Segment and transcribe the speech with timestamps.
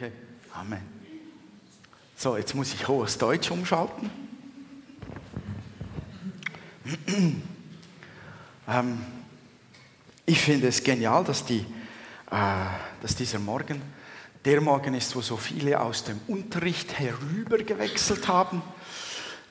[0.00, 0.12] Okay,
[0.54, 0.80] Amen.
[2.16, 4.10] So, jetzt muss ich hohes Deutsch umschalten.
[8.66, 9.04] ähm,
[10.24, 11.66] ich finde es genial, dass, die,
[12.30, 12.64] äh,
[13.02, 13.82] dass dieser Morgen
[14.42, 18.62] der Morgen ist, wo so viele aus dem Unterricht herübergewechselt haben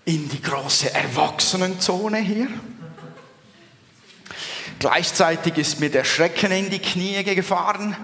[0.05, 2.47] in die große Erwachsenenzone hier.
[4.79, 7.97] Gleichzeitig ist mir der Schrecken in die Knie gefahren,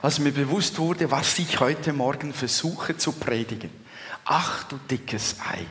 [0.00, 3.70] als mir bewusst wurde, was ich heute Morgen versuche zu predigen.
[4.24, 5.66] Ach du dickes Ei.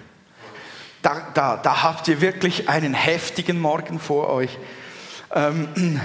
[1.01, 4.57] Da, da, da habt ihr wirklich einen heftigen Morgen vor euch.
[5.33, 6.01] Ähm,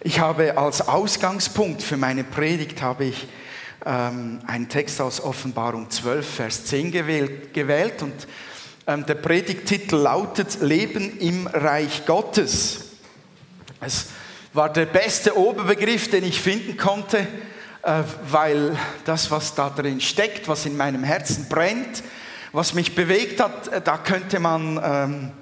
[0.00, 3.28] ich habe als Ausgangspunkt für meine Predigt habe ich
[3.86, 8.26] ähm, einen Text aus Offenbarung 12, Vers 10 gewählt, gewählt und
[8.88, 12.91] ähm, der Predigtitel lautet Leben im Reich Gottes.
[13.84, 14.06] Es
[14.52, 17.26] war der beste Oberbegriff, den ich finden konnte,
[17.82, 22.04] äh, weil das, was da drin steckt, was in meinem Herzen brennt,
[22.52, 25.32] was mich bewegt hat, äh, da könnte man ähm,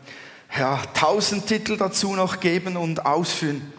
[0.59, 3.75] ja, tausend Titel dazu noch geben und ausführen.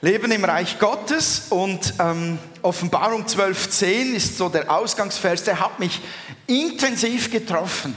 [0.00, 6.00] Leben im Reich Gottes und ähm, Offenbarung 12.10 ist so der Ausgangsvers, der hat mich
[6.46, 7.96] intensiv getroffen.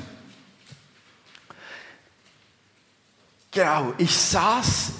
[3.51, 4.91] Genau, ich saß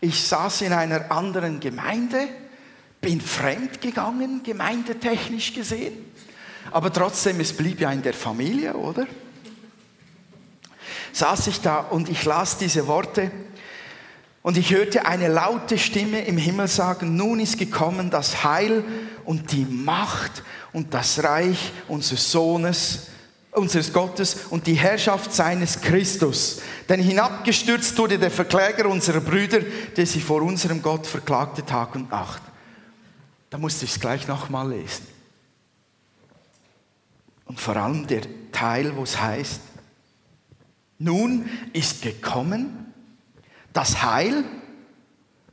[0.00, 2.28] ich saß in einer anderen Gemeinde,
[3.00, 6.12] bin fremd gegangen, gemeindetechnisch gesehen,
[6.70, 9.06] aber trotzdem, es blieb ja in der Familie, oder?
[11.12, 13.30] Saß ich da und ich las diese Worte
[14.42, 18.84] und ich hörte eine laute Stimme im Himmel sagen, nun ist gekommen das Heil
[19.24, 23.08] und die Macht und das Reich unseres Sohnes
[23.52, 26.60] unseres Gottes und die Herrschaft seines Christus.
[26.88, 29.60] Denn hinabgestürzt wurde der Verkläger unserer Brüder,
[29.96, 32.42] der sie vor unserem Gott verklagte Tag und Nacht.
[33.50, 35.06] Da musste ich es gleich nochmal lesen.
[37.46, 39.60] Und vor allem der Teil, wo es heißt,
[40.98, 42.92] nun ist gekommen
[43.72, 44.44] das Heil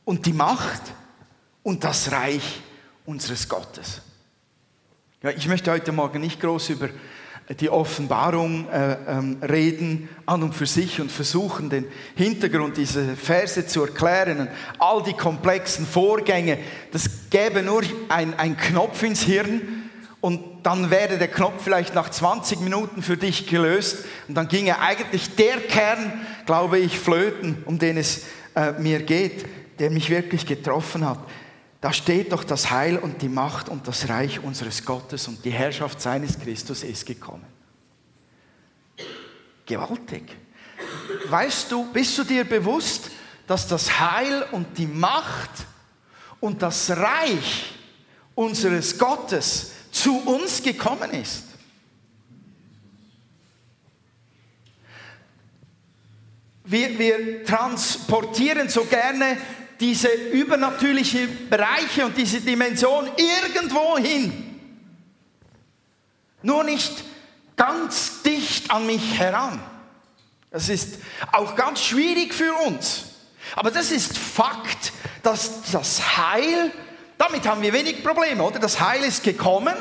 [0.03, 0.81] und die Macht
[1.63, 2.61] und das Reich
[3.05, 4.01] unseres Gottes.
[5.21, 6.89] Ja, ich möchte heute Morgen nicht groß über
[7.59, 11.85] die Offenbarung äh, ähm, reden an und für sich und versuchen, den
[12.15, 14.39] Hintergrund dieser Verse zu erklären.
[14.39, 16.57] Und all die komplexen Vorgänge,
[16.91, 19.61] das gäbe nur ein, ein Knopf ins Hirn
[20.21, 24.79] und dann wäre der Knopf vielleicht nach 20 Minuten für dich gelöst und dann ginge
[24.79, 28.23] eigentlich der Kern, glaube ich, flöten, um den es
[28.55, 29.45] äh, mir geht,
[29.77, 31.19] der mich wirklich getroffen hat.
[31.85, 35.51] Da steht doch das Heil und die Macht und das Reich unseres Gottes und die
[35.51, 37.45] Herrschaft seines Christus ist gekommen.
[39.67, 40.35] Gewaltig.
[41.29, 43.11] Weißt du, bist du dir bewusst,
[43.45, 45.51] dass das Heil und die Macht
[46.39, 47.75] und das Reich
[48.33, 51.43] unseres Gottes zu uns gekommen ist?
[56.63, 59.37] Wir, wir transportieren so gerne
[59.79, 64.59] diese übernatürlichen Bereiche und diese Dimension irgendwo hin.
[66.41, 67.03] Nur nicht
[67.55, 69.61] ganz dicht an mich heran.
[70.51, 70.99] Das ist
[71.31, 73.05] auch ganz schwierig für uns.
[73.55, 76.71] Aber das ist Fakt, dass das Heil,
[77.17, 78.59] damit haben wir wenig Probleme, oder?
[78.59, 79.75] Das Heil ist gekommen.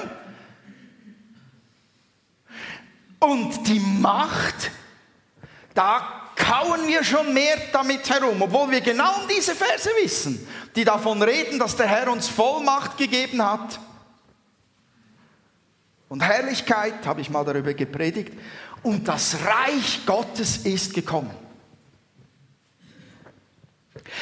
[3.20, 4.70] Und die Macht,
[5.74, 6.23] da
[6.54, 11.22] kauen wir schon mehr damit herum, obwohl wir genau um diese Verse wissen, die davon
[11.22, 13.78] reden, dass der Herr uns Vollmacht gegeben hat.
[16.08, 18.32] Und Herrlichkeit, habe ich mal darüber gepredigt,
[18.82, 21.30] und das Reich Gottes ist gekommen.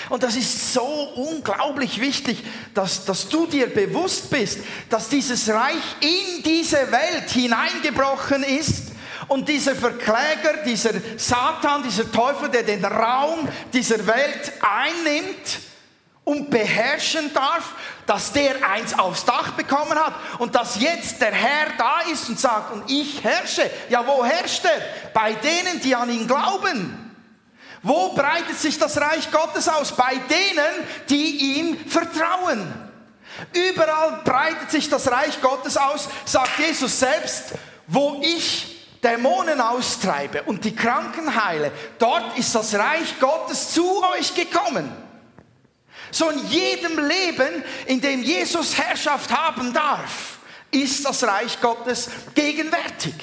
[0.09, 2.43] Und das ist so unglaublich wichtig,
[2.73, 8.92] dass, dass du dir bewusst bist, dass dieses Reich in diese Welt hineingebrochen ist
[9.33, 15.59] und dieser Verkläger, dieser Satan, dieser Teufel, der den Raum dieser Welt einnimmt
[16.23, 17.75] und beherrschen darf,
[18.07, 22.39] dass der eins aufs Dach bekommen hat und dass jetzt der Herr da ist und
[22.39, 23.71] sagt, und ich herrsche.
[23.89, 24.83] Ja, wo herrscht er?
[25.15, 27.17] Bei denen, die an ihn glauben.
[27.83, 29.93] Wo breitet sich das Reich Gottes aus?
[29.93, 32.71] Bei denen, die ihm vertrauen.
[33.55, 37.55] Überall breitet sich das Reich Gottes aus, sagt Jesus selbst,
[37.87, 38.72] wo ich
[39.03, 44.91] Dämonen austreibe und die Kranken heile, dort ist das Reich Gottes zu euch gekommen.
[46.11, 50.39] So in jedem Leben, in dem Jesus Herrschaft haben darf,
[50.71, 53.15] ist das Reich Gottes gegenwärtig.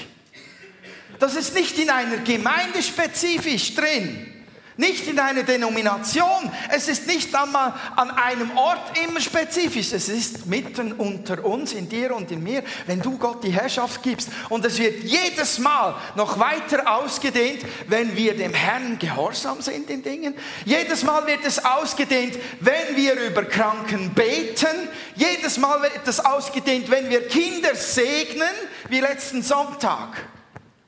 [1.19, 4.38] Das ist nicht in einer Gemeinde spezifisch drin.
[4.79, 6.49] Nicht in einer Denomination.
[6.69, 9.91] Es ist nicht einmal an einem Ort immer spezifisch.
[9.91, 14.01] Es ist mitten unter uns, in dir und in mir, wenn du Gott die Herrschaft
[14.01, 14.29] gibst.
[14.47, 20.01] Und es wird jedes Mal noch weiter ausgedehnt, wenn wir dem Herrn gehorsam sind in
[20.01, 20.33] Dingen.
[20.63, 24.87] Jedes Mal wird es ausgedehnt, wenn wir über Kranken beten.
[25.17, 28.47] Jedes Mal wird es ausgedehnt, wenn wir Kinder segnen,
[28.87, 30.15] wie letzten Sonntag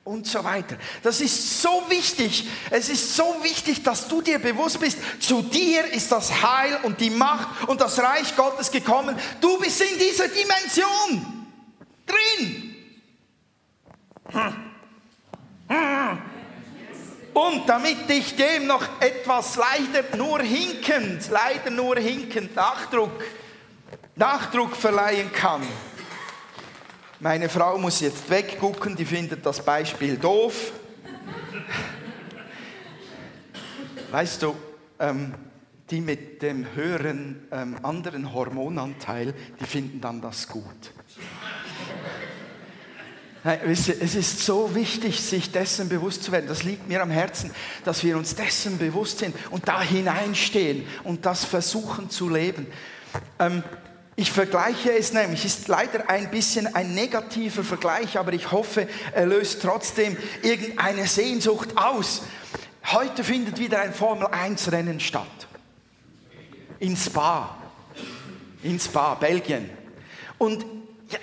[0.04, 0.78] und so weiter.
[1.04, 2.48] Das ist so wichtig.
[2.72, 7.00] Es ist so wichtig, dass du dir bewusst bist, zu dir ist das Heil und
[7.00, 9.18] die Macht und das Reich Gottes gekommen.
[9.40, 11.48] Du bist in dieser Dimension
[12.06, 12.76] drin.
[17.34, 23.24] Und damit ich dem noch etwas leider nur hinkend, leider nur hinkend Nachdruck,
[24.16, 25.62] Nachdruck verleihen kann,
[27.22, 30.72] meine Frau muss jetzt weggucken, die findet das Beispiel doof.
[34.10, 34.56] Weißt du,
[35.00, 35.34] ähm,
[35.92, 40.94] die mit dem höheren ähm, anderen Hormonanteil, die finden dann das gut.
[43.44, 46.46] Es ist so wichtig, sich dessen bewusst zu werden.
[46.48, 47.52] Das liegt mir am Herzen,
[47.86, 52.68] dass wir uns dessen bewusst sind und da hineinstehen und das versuchen zu leben.
[53.40, 53.64] Ähm,
[54.22, 59.26] ich vergleiche es nämlich, ist leider ein bisschen ein negativer Vergleich, aber ich hoffe, er
[59.26, 62.22] löst trotzdem irgendeine Sehnsucht aus.
[62.86, 65.26] Heute findet wieder ein Formel 1 Rennen statt.
[66.80, 67.58] In Spa.
[68.62, 69.70] In Spa, Belgien.
[70.38, 70.66] Und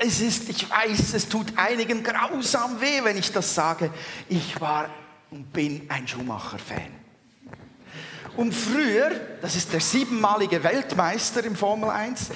[0.01, 3.93] es ist, ich weiß, es tut einigen grausam weh, wenn ich das sage.
[4.29, 4.91] Ich war
[5.31, 6.99] und bin ein Schumacher-Fan.
[8.37, 9.11] Und früher,
[9.41, 12.31] das ist der siebenmalige Weltmeister im Formel 1,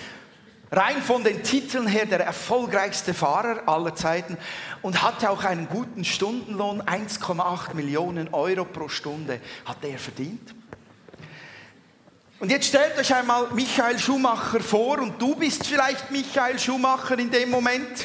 [0.73, 4.39] rein von den Titeln her der erfolgreichste Fahrer aller Zeiten
[4.81, 10.55] und hatte auch einen guten Stundenlohn, 1,8 Millionen Euro pro Stunde hat er verdient.
[12.41, 17.31] Und jetzt stellt euch einmal Michael Schumacher vor und du bist vielleicht Michael Schumacher in
[17.31, 18.05] dem Moment.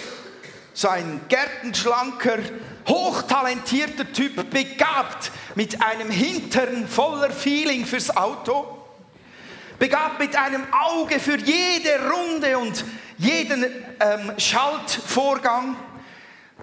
[0.74, 2.38] So ein gärtenschlanker,
[2.88, 8.77] hochtalentierter Typ, begabt mit einem Hintern voller Feeling fürs Auto
[9.80, 12.84] begabt mit einem Auge für jede Runde und
[13.18, 13.66] jeden
[14.00, 15.76] ähm, Schaltvorgang.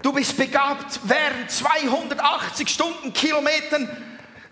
[0.01, 3.89] Du bist begabt, während 280 Stundenkilometern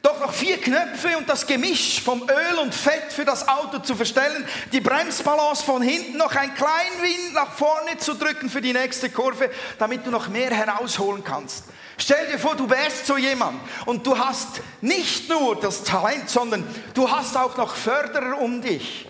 [0.01, 3.95] doch noch vier Knöpfe und das Gemisch vom Öl und Fett für das Auto zu
[3.95, 8.73] verstellen, die Bremsbalance von hinten noch ein klein Wind nach vorne zu drücken für die
[8.73, 9.49] nächste Kurve,
[9.79, 11.65] damit du noch mehr herausholen kannst.
[11.97, 16.67] Stell dir vor, du wärst so jemand und du hast nicht nur das Talent, sondern
[16.93, 19.07] du hast auch noch Förderer um dich,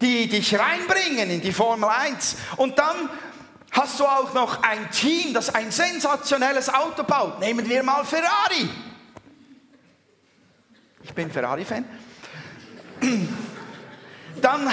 [0.00, 2.36] die dich reinbringen in die Formel 1.
[2.56, 3.10] Und dann
[3.72, 7.40] hast du auch noch ein Team, das ein sensationelles Auto baut.
[7.40, 8.68] Nehmen wir mal Ferrari.
[11.02, 11.84] Ich bin Ferrari-Fan.
[14.40, 14.70] Dann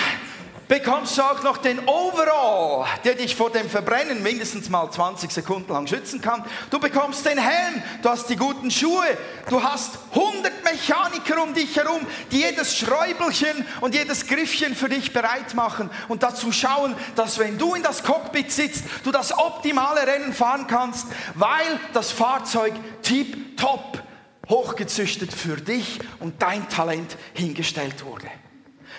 [0.71, 5.73] bekommst du auch noch den Overall, der dich vor dem Verbrennen mindestens mal 20 Sekunden
[5.73, 6.45] lang schützen kann.
[6.69, 9.03] Du bekommst den Helm, du hast die guten Schuhe,
[9.49, 11.99] du hast 100 Mechaniker um dich herum,
[12.31, 17.57] die jedes Schräubelchen und jedes Griffchen für dich bereit machen und dazu schauen, dass wenn
[17.57, 22.71] du in das Cockpit sitzt, du das optimale Rennen fahren kannst, weil das Fahrzeug
[23.01, 24.01] tip-top
[24.47, 28.29] hochgezüchtet für dich und dein Talent hingestellt wurde.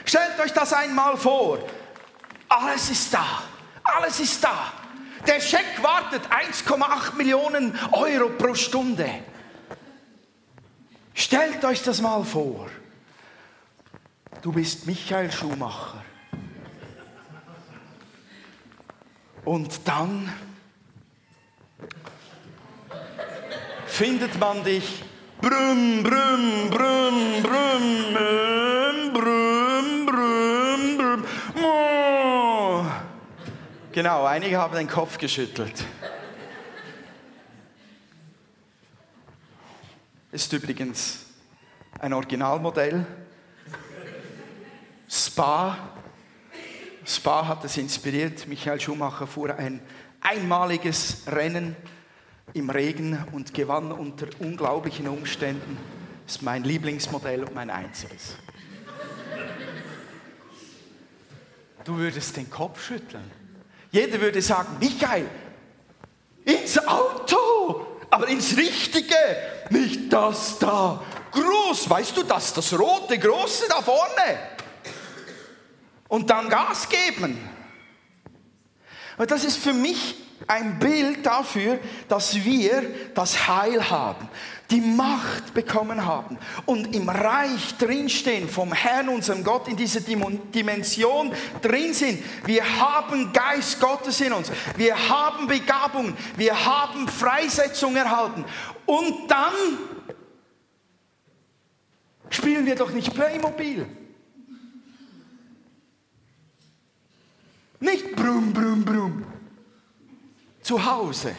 [0.05, 1.59] Stellt euch das einmal vor.
[2.49, 3.43] Alles ist da.
[3.85, 4.73] Alles ist da.
[5.27, 9.09] Der Scheck wartet 1,8 Millionen Euro pro Stunde.
[11.15, 12.69] Stellt euch das mal vor.
[14.43, 16.03] Du bist Michael Schumacher.
[19.45, 20.33] Und dann
[23.87, 25.05] findet man dich
[25.43, 27.62] Brüm, brüm, brüm, brüm,
[33.93, 35.85] Genau, einige haben den Kopf geschüttelt.
[40.31, 41.27] Ist übrigens
[41.99, 43.05] ein Originalmodell.
[45.11, 45.91] Spa.
[47.05, 48.49] Spa hat es inspiriert.
[48.49, 49.83] Michael Schumacher fuhr ein
[50.23, 51.77] einmaliges Rennen
[52.55, 55.77] im Regen und gewann unter unglaublichen Umständen.
[56.25, 58.39] Das ist mein Lieblingsmodell und mein einziges.
[61.85, 63.42] Du würdest den Kopf schütteln.
[63.93, 65.29] Jeder würde sagen, Michael,
[66.45, 69.15] ins Auto, aber ins Richtige,
[69.69, 71.03] nicht das da.
[71.31, 74.39] Groß, weißt du das, das rote Große da vorne.
[76.09, 77.39] Und dann Gas geben.
[79.19, 80.15] Und das ist für mich
[80.49, 82.83] ein Bild dafür, dass wir
[83.15, 84.29] das Heil haben,
[84.71, 91.33] die Macht bekommen haben und im Reich drinstehen vom Herrn, unserem Gott, in dieser Dimension
[91.61, 92.23] drin sind.
[92.47, 98.45] Wir haben Geist Gottes in uns, wir haben Begabung, wir haben Freisetzung erhalten.
[98.87, 99.53] Und dann
[102.31, 103.87] spielen wir doch nicht Playmobil.
[107.81, 109.32] Nicht brumm, brumm, brumm.
[110.63, 111.35] Zu Hause.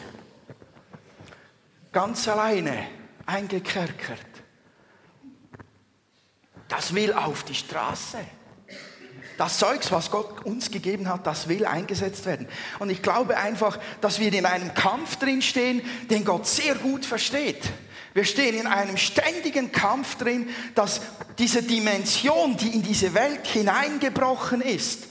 [1.92, 2.86] Ganz alleine,
[3.26, 4.18] eingekerkert.
[6.68, 8.18] Das will auf die Straße.
[9.38, 12.46] Das Zeugs, was Gott uns gegeben hat, das will eingesetzt werden.
[12.78, 17.04] Und ich glaube einfach, dass wir in einem Kampf drin stehen, den Gott sehr gut
[17.04, 17.62] versteht.
[18.12, 21.00] Wir stehen in einem ständigen Kampf drin, dass
[21.38, 25.08] diese Dimension, die in diese Welt hineingebrochen ist,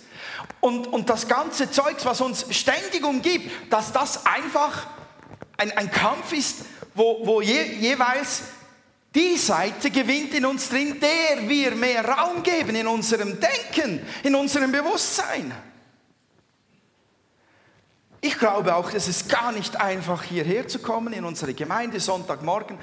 [0.64, 4.88] und, und das ganze Zeugs, was uns ständig umgibt, dass das einfach
[5.58, 6.60] ein, ein Kampf ist,
[6.96, 8.44] wo, wo je, jeweils
[9.14, 14.36] die Seite gewinnt in uns drin, der wir mehr Raum geben in unserem Denken, in
[14.36, 15.54] unserem Bewusstsein.
[18.22, 22.80] Ich glaube auch, es ist gar nicht einfach, hierher zu kommen in unsere Gemeinde Sonntagmorgen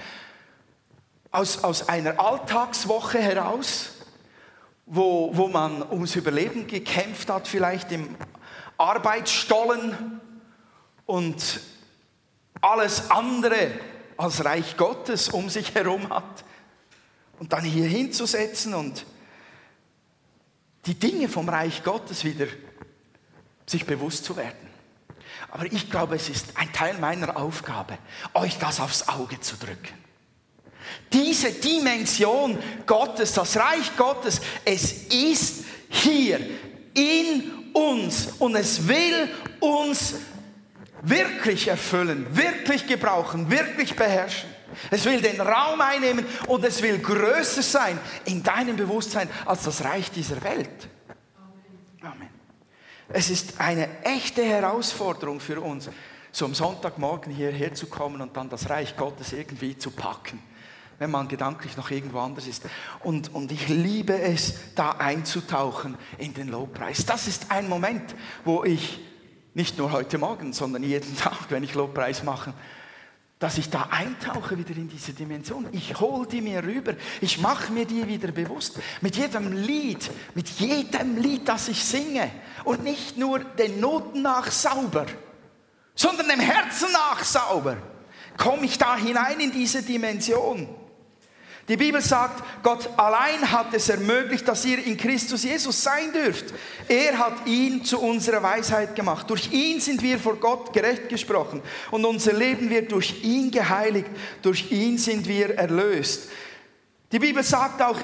[1.31, 4.00] aus, aus einer Alltagswoche heraus
[4.93, 8.17] wo, wo man ums Überleben gekämpft hat, vielleicht im
[8.77, 10.21] Arbeitsstollen
[11.07, 11.61] und
[12.61, 13.71] alles andere
[14.17, 16.45] als Reich Gottes um sich herum hat.
[17.39, 19.07] Und dann hier hinzusetzen und
[20.87, 22.47] die Dinge vom Reich Gottes wieder
[23.67, 24.69] sich bewusst zu werden.
[25.53, 27.97] Aber ich glaube, es ist ein Teil meiner Aufgabe,
[28.35, 29.95] euch das aufs Auge zu drücken.
[31.13, 36.41] Diese Dimension Gottes, das Reich Gottes, es ist hier
[36.95, 39.29] in uns und es will
[39.61, 40.15] uns
[41.03, 44.51] wirklich erfüllen, wirklich gebrauchen, wirklich beherrschen.
[44.91, 49.85] Es will den Raum einnehmen und es will größer sein in deinem Bewusstsein als das
[49.85, 50.89] Reich dieser Welt.
[52.03, 52.29] Amen.
[53.09, 55.91] Es ist eine echte Herausforderung für uns,
[56.31, 60.41] so am Sonntagmorgen hierher zu kommen und dann das Reich Gottes irgendwie zu packen
[61.01, 62.63] wenn man gedanklich noch irgendwo anders ist.
[63.03, 67.07] Und, und ich liebe es, da einzutauchen in den Lobpreis.
[67.07, 68.15] Das ist ein Moment,
[68.45, 69.01] wo ich
[69.55, 72.53] nicht nur heute Morgen, sondern jeden Tag, wenn ich Lobpreis mache,
[73.39, 75.67] dass ich da eintauche wieder in diese Dimension.
[75.73, 76.93] Ich hole die mir rüber.
[77.23, 78.79] Ich mache mir die wieder bewusst.
[79.01, 82.31] Mit jedem Lied, mit jedem Lied, das ich singe.
[82.65, 85.07] Und nicht nur den Noten nach sauber,
[85.95, 87.79] sondern dem Herzen nach sauber.
[88.37, 90.69] Komme ich da hinein in diese Dimension.
[91.71, 96.47] Die Bibel sagt, Gott allein hat es ermöglicht, dass ihr in Christus Jesus sein dürft.
[96.89, 99.31] Er hat ihn zu unserer Weisheit gemacht.
[99.31, 101.63] Durch ihn sind wir vor Gott gerecht gesprochen
[101.93, 104.09] und unser Leben wird durch ihn geheiligt.
[104.43, 106.29] Durch ihn sind wir erlöst.
[107.13, 107.99] Die Bibel sagt auch,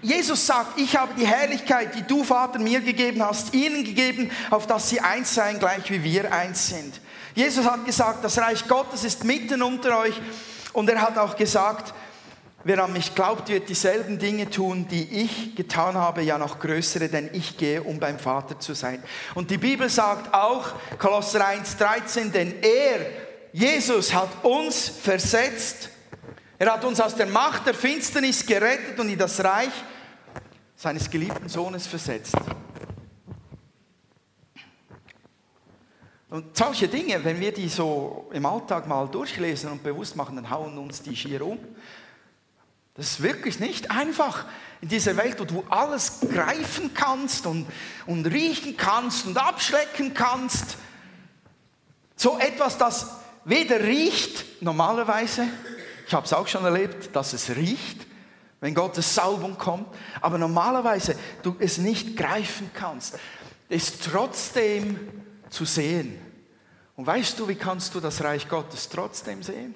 [0.00, 4.66] Jesus sagt, ich habe die Herrlichkeit, die du, Vater, mir gegeben hast, ihnen gegeben, auf
[4.66, 6.98] dass sie eins seien, gleich wie wir eins sind.
[7.34, 10.14] Jesus hat gesagt, das Reich Gottes ist mitten unter euch
[10.72, 11.92] und er hat auch gesagt,
[12.66, 17.10] Wer an mich glaubt, wird dieselben Dinge tun, die ich getan habe, ja noch größere,
[17.10, 19.02] denn ich gehe, um beim Vater zu sein.
[19.34, 23.06] Und die Bibel sagt auch, Kolosser 1,13, denn er,
[23.52, 25.90] Jesus, hat uns versetzt,
[26.58, 29.72] er hat uns aus der Macht der Finsternis gerettet und in das Reich
[30.74, 32.34] seines geliebten Sohnes versetzt.
[36.30, 40.50] Und solche Dinge, wenn wir die so im Alltag mal durchlesen und bewusst machen, dann
[40.50, 41.58] hauen uns die schier um.
[42.94, 44.46] Das ist wirklich nicht einfach
[44.80, 47.66] in dieser Welt, wo du alles greifen kannst und,
[48.06, 50.76] und riechen kannst und abschlecken kannst.
[52.16, 55.48] So etwas, das weder riecht normalerweise,
[56.06, 58.06] ich habe es auch schon erlebt, dass es riecht,
[58.60, 59.88] wenn Gottes Salbung kommt,
[60.20, 63.18] aber normalerweise du es nicht greifen kannst,
[63.68, 64.98] ist trotzdem
[65.50, 66.18] zu sehen.
[66.96, 69.74] Und weißt du, wie kannst du das Reich Gottes trotzdem sehen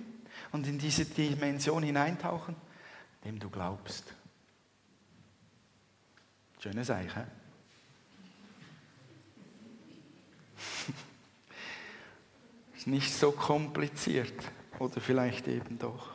[0.52, 2.54] und in diese Dimension hineintauchen?
[3.28, 4.14] Dem du glaubst.
[6.60, 7.24] Schönes Eichen.
[12.74, 14.32] Ist nicht so kompliziert
[14.78, 16.08] oder vielleicht eben doch.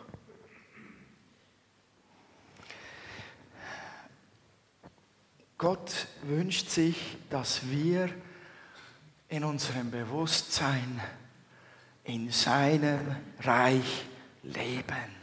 [5.60, 8.10] Gott wünscht sich, dass wir
[9.30, 11.00] in unserem Bewusstsein
[12.06, 14.06] in seinem Reich
[14.42, 15.23] leben.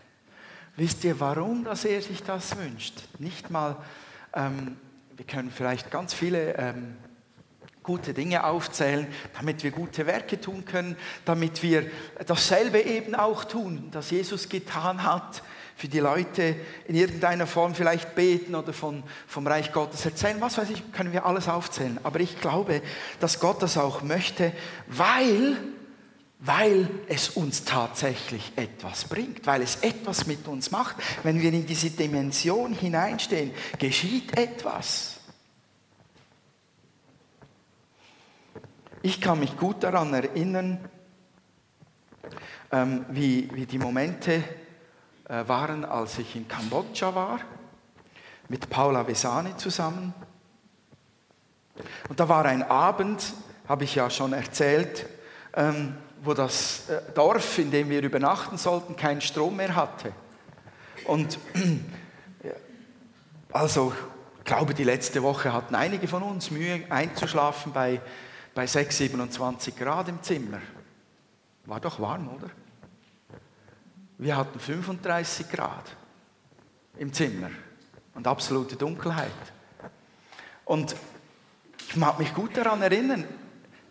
[0.77, 2.95] Wisst ihr, warum dass er sich das wünscht?
[3.19, 3.77] Nicht mal,
[4.35, 4.77] ähm,
[5.17, 6.97] wir können vielleicht ganz viele ähm,
[7.83, 11.91] gute Dinge aufzählen, damit wir gute Werke tun können, damit wir
[12.27, 15.43] dasselbe eben auch tun, das Jesus getan hat,
[15.81, 20.39] für die Leute in irgendeiner Form vielleicht beten oder von, vom Reich Gottes erzählen.
[20.41, 21.99] Was weiß ich, können wir alles aufzählen.
[22.03, 22.83] Aber ich glaube,
[23.19, 24.53] dass Gott das auch möchte,
[24.87, 25.57] weil,
[26.41, 30.97] weil es uns tatsächlich etwas bringt, weil es etwas mit uns macht.
[31.23, 35.21] Wenn wir in diese Dimension hineinstehen, geschieht etwas.
[39.03, 40.79] Ich kann mich gut daran erinnern,
[42.73, 44.43] ähm, wie, wie die Momente
[45.29, 47.41] äh, waren, als ich in Kambodscha war,
[48.49, 50.15] mit Paula Vesani zusammen.
[52.09, 53.35] Und da war ein Abend,
[53.69, 55.07] habe ich ja schon erzählt,
[55.55, 60.13] ähm, wo das äh, Dorf, in dem wir übernachten sollten, keinen Strom mehr hatte.
[61.05, 61.39] Und
[63.53, 63.93] also,
[64.39, 68.01] ich glaube, die letzte Woche hatten einige von uns Mühe einzuschlafen bei,
[68.55, 70.61] bei 6, 27 Grad im Zimmer.
[71.67, 72.51] War doch warm, oder?
[74.19, 75.97] Wir hatten 35 Grad
[76.99, 77.51] im Zimmer
[78.15, 79.31] und absolute Dunkelheit.
[80.65, 80.95] Und
[81.89, 83.25] ich mag mich gut daran erinnern,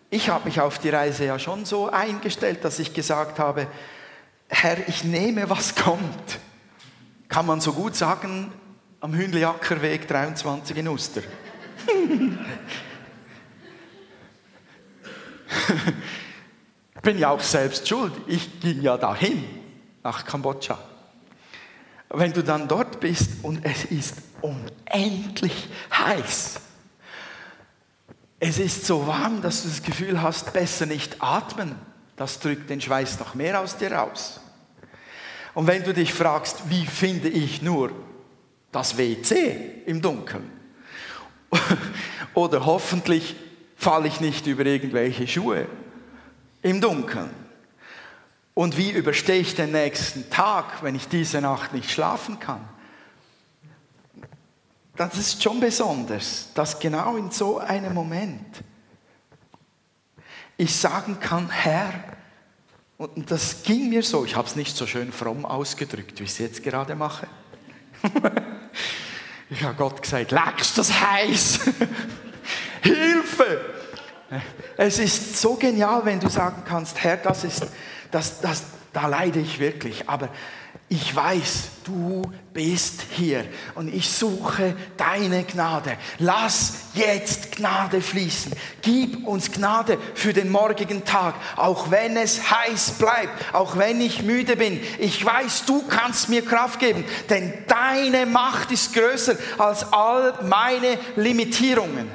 [0.10, 3.68] ich habe mich auf die Reise ja schon so eingestellt, dass ich gesagt habe,
[4.48, 6.40] Herr, ich nehme, was kommt.
[7.28, 8.52] Kann man so gut sagen,
[9.02, 11.22] am Hühnliackerweg 23 in Uster.
[17.04, 18.14] Bin ja auch selbst schuld.
[18.28, 19.46] Ich ging ja dahin
[20.04, 20.80] nach Kambodscha.
[22.10, 26.60] Wenn du dann dort bist und es ist unendlich heiß,
[28.40, 31.76] es ist so warm, dass du das Gefühl hast, besser nicht atmen,
[32.16, 34.40] das drückt den Schweiß noch mehr aus dir raus.
[35.54, 37.92] Und wenn du dich fragst, wie finde ich nur
[38.72, 40.50] das WC im Dunkeln?
[42.34, 43.36] Oder hoffentlich
[43.76, 45.68] falle ich nicht über irgendwelche Schuhe
[46.62, 47.30] im Dunkeln.
[48.54, 52.62] Und wie überstehe ich den nächsten Tag, wenn ich diese Nacht nicht schlafen kann?
[55.00, 58.62] Das ist schon besonders, dass genau in so einem Moment
[60.58, 61.94] ich sagen kann, Herr,
[62.98, 66.32] und das ging mir so, ich habe es nicht so schön fromm ausgedrückt, wie ich
[66.32, 67.28] es jetzt gerade mache.
[69.50, 71.62] ich habe Gott gesagt, leckst das heiß?
[72.82, 73.62] Hilfe!
[74.76, 77.68] Es ist so genial, wenn du sagen kannst, Herr, das ist
[78.12, 80.10] das, das, da leide ich wirklich.
[80.10, 80.28] Aber
[80.92, 85.98] ich weiß, du bist hier und ich suche deine Gnade.
[86.18, 88.52] Lass jetzt Gnade fließen.
[88.82, 94.24] Gib uns Gnade für den morgigen Tag, auch wenn es heiß bleibt, auch wenn ich
[94.24, 94.82] müde bin.
[94.98, 100.98] Ich weiß, du kannst mir Kraft geben, denn deine Macht ist größer als all meine
[101.16, 102.10] Limitierungen.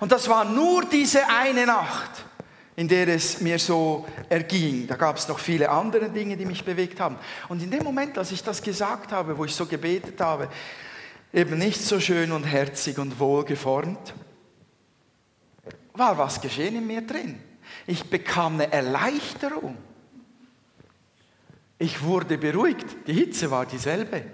[0.00, 2.19] Und das war nur diese eine Nacht
[2.80, 4.86] in der es mir so erging.
[4.86, 7.18] Da gab es noch viele andere Dinge, die mich bewegt haben.
[7.50, 10.48] Und in dem Moment, als ich das gesagt habe, wo ich so gebetet habe,
[11.30, 14.14] eben nicht so schön und herzig und wohlgeformt,
[15.92, 17.38] war was geschehen in mir drin.
[17.86, 19.76] Ich bekam eine Erleichterung.
[21.76, 22.86] Ich wurde beruhigt.
[23.06, 24.24] Die Hitze war dieselbe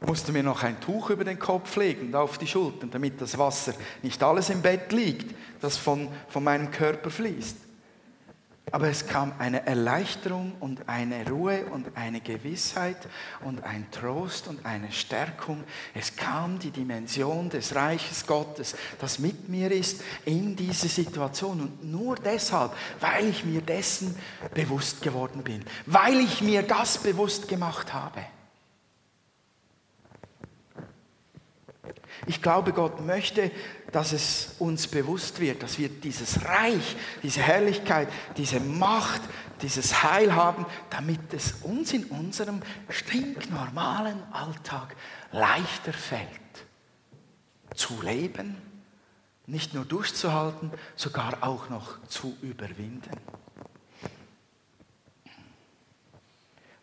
[0.00, 3.36] musste mir noch ein Tuch über den Kopf legen und auf die Schultern, damit das
[3.36, 7.56] Wasser nicht alles im Bett liegt, das von, von meinem Körper fließt.
[8.72, 12.96] Aber es kam eine Erleichterung und eine Ruhe und eine Gewissheit
[13.44, 15.64] und ein Trost und eine Stärkung.
[15.92, 21.60] Es kam die Dimension des Reiches Gottes, das mit mir ist, in diese Situation.
[21.60, 24.14] Und nur deshalb, weil ich mir dessen
[24.54, 28.20] bewusst geworden bin, weil ich mir das bewusst gemacht habe.
[32.26, 33.50] Ich glaube, Gott möchte,
[33.92, 39.22] dass es uns bewusst wird, dass wir dieses Reich, diese Herrlichkeit, diese Macht,
[39.62, 44.96] dieses Heil haben, damit es uns in unserem stinknormalen Alltag
[45.32, 46.28] leichter fällt,
[47.74, 48.56] zu leben,
[49.46, 53.10] nicht nur durchzuhalten, sogar auch noch zu überwinden.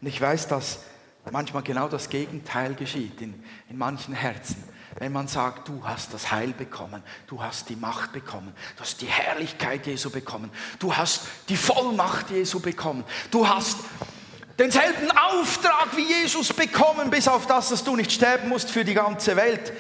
[0.02, 0.84] Und ich weiß, dass
[1.32, 4.64] manchmal genau das Gegenteil geschieht in, in manchen Herzen
[5.00, 9.02] wenn man sagt, du hast das Heil bekommen, du hast die Macht bekommen, du hast
[9.02, 13.78] die Herrlichkeit Jesu bekommen, du hast die Vollmacht Jesu bekommen, du hast
[14.58, 18.96] denselben Auftrag wie Jesus bekommen, bis auf das, dass du nicht sterben musst für die
[18.96, 19.72] ganze Welt.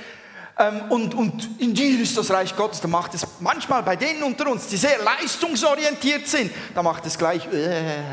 [0.59, 2.81] Ähm, und, und in dir ist das Reich Gottes.
[2.81, 7.17] Da macht es manchmal bei denen unter uns, die sehr leistungsorientiert sind, da macht es
[7.17, 8.03] gleich äh,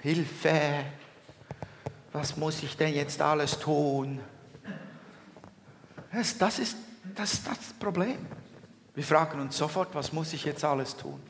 [0.00, 0.84] Hilfe.
[2.12, 4.20] Was muss ich denn jetzt alles tun?
[6.12, 6.76] Das, das, ist,
[7.14, 8.18] das das Problem.
[8.94, 11.20] Wir fragen uns sofort, was muss ich jetzt alles tun?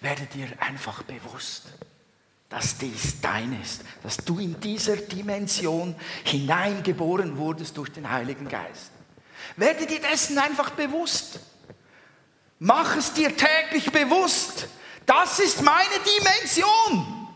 [0.00, 1.64] Werde dir einfach bewusst,
[2.48, 8.92] dass dies dein ist, dass du in dieser Dimension hineingeboren wurdest durch den Heiligen Geist.
[9.56, 11.40] Werde dir dessen einfach bewusst.
[12.58, 14.68] Mach es dir täglich bewusst.
[15.04, 17.26] Das ist meine Dimension.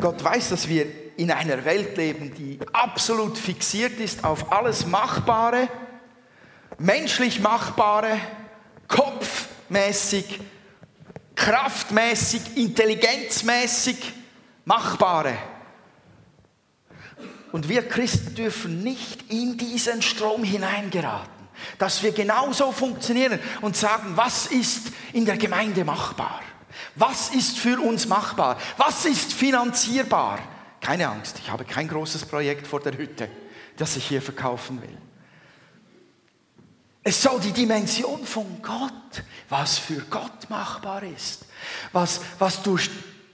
[0.00, 5.68] Gott weiß, dass wir in einer Welt leben, die absolut fixiert ist auf alles Machbare,
[6.78, 8.18] menschlich Machbare,
[8.88, 10.40] kopfmäßig,
[11.34, 14.12] kraftmäßig, intelligenzmäßig
[14.64, 15.36] Machbare.
[17.52, 21.48] Und wir Christen dürfen nicht in diesen Strom hineingeraten,
[21.78, 26.42] dass wir genauso funktionieren und sagen, was ist in der Gemeinde machbar?
[26.94, 28.58] Was ist für uns machbar?
[28.76, 30.38] Was ist finanzierbar?
[30.86, 33.28] Keine Angst, ich habe kein großes Projekt vor der Hütte,
[33.76, 34.96] das ich hier verkaufen will.
[37.02, 41.44] Es soll die Dimension von Gott, was für Gott machbar ist,
[41.90, 42.88] was, was durch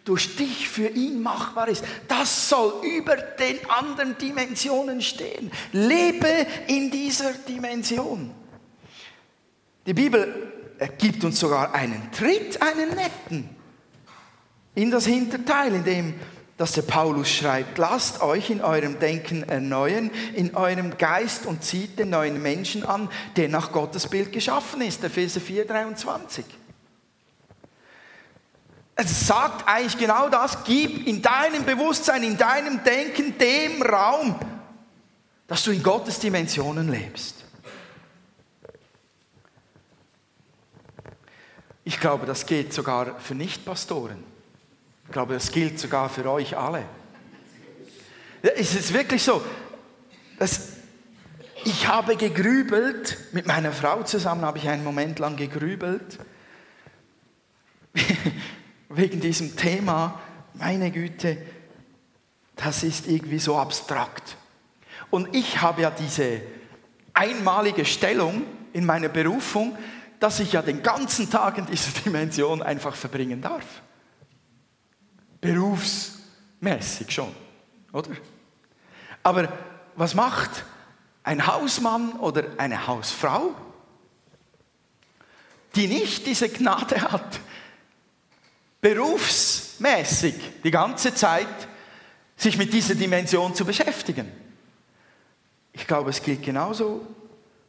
[0.05, 5.53] durch dich für ihn machbar ist, das soll über den anderen Dimensionen stehen.
[5.73, 8.35] Lebe in dieser Dimension.
[9.87, 13.51] Die Bibel gibt uns sogar einen Tritt, einen netten,
[14.75, 16.15] in das Hinterteil, in dem
[16.57, 21.99] dass der Paulus schreibt, lasst euch in eurem Denken erneuern, in eurem Geist und zieht
[21.99, 25.03] den neuen Menschen an, der nach Gottes Bild geschaffen ist.
[25.03, 26.45] Epheser 4, 23.
[28.95, 34.38] Es sagt eigentlich genau das, gib in deinem Bewusstsein, in deinem Denken dem Raum,
[35.47, 37.45] dass du in Gottes Dimensionen lebst.
[41.85, 44.32] Ich glaube, das geht sogar für Nichtpastoren.
[45.12, 46.87] Ich glaube, das gilt sogar für euch alle.
[48.40, 49.44] Es ist wirklich so,
[50.38, 50.68] dass
[51.66, 56.18] ich habe gegrübelt, mit meiner Frau zusammen habe ich einen Moment lang gegrübelt
[58.88, 60.18] wegen diesem Thema,
[60.55, 61.37] meine Güte,
[62.57, 64.38] das ist irgendwie so abstrakt.
[65.11, 66.40] Und ich habe ja diese
[67.12, 69.77] einmalige Stellung in meiner Berufung,
[70.20, 73.82] dass ich ja den ganzen Tag in dieser Dimension einfach verbringen darf.
[75.42, 77.35] Berufsmäßig schon,
[77.92, 78.11] oder?
[79.22, 79.52] Aber
[79.94, 80.64] was macht
[81.22, 83.55] ein Hausmann oder eine Hausfrau,
[85.74, 87.40] die nicht diese Gnade hat,
[88.81, 91.68] berufsmäßig die ganze Zeit
[92.37, 94.31] sich mit dieser Dimension zu beschäftigen.
[95.72, 97.07] Ich glaube, es gilt genauso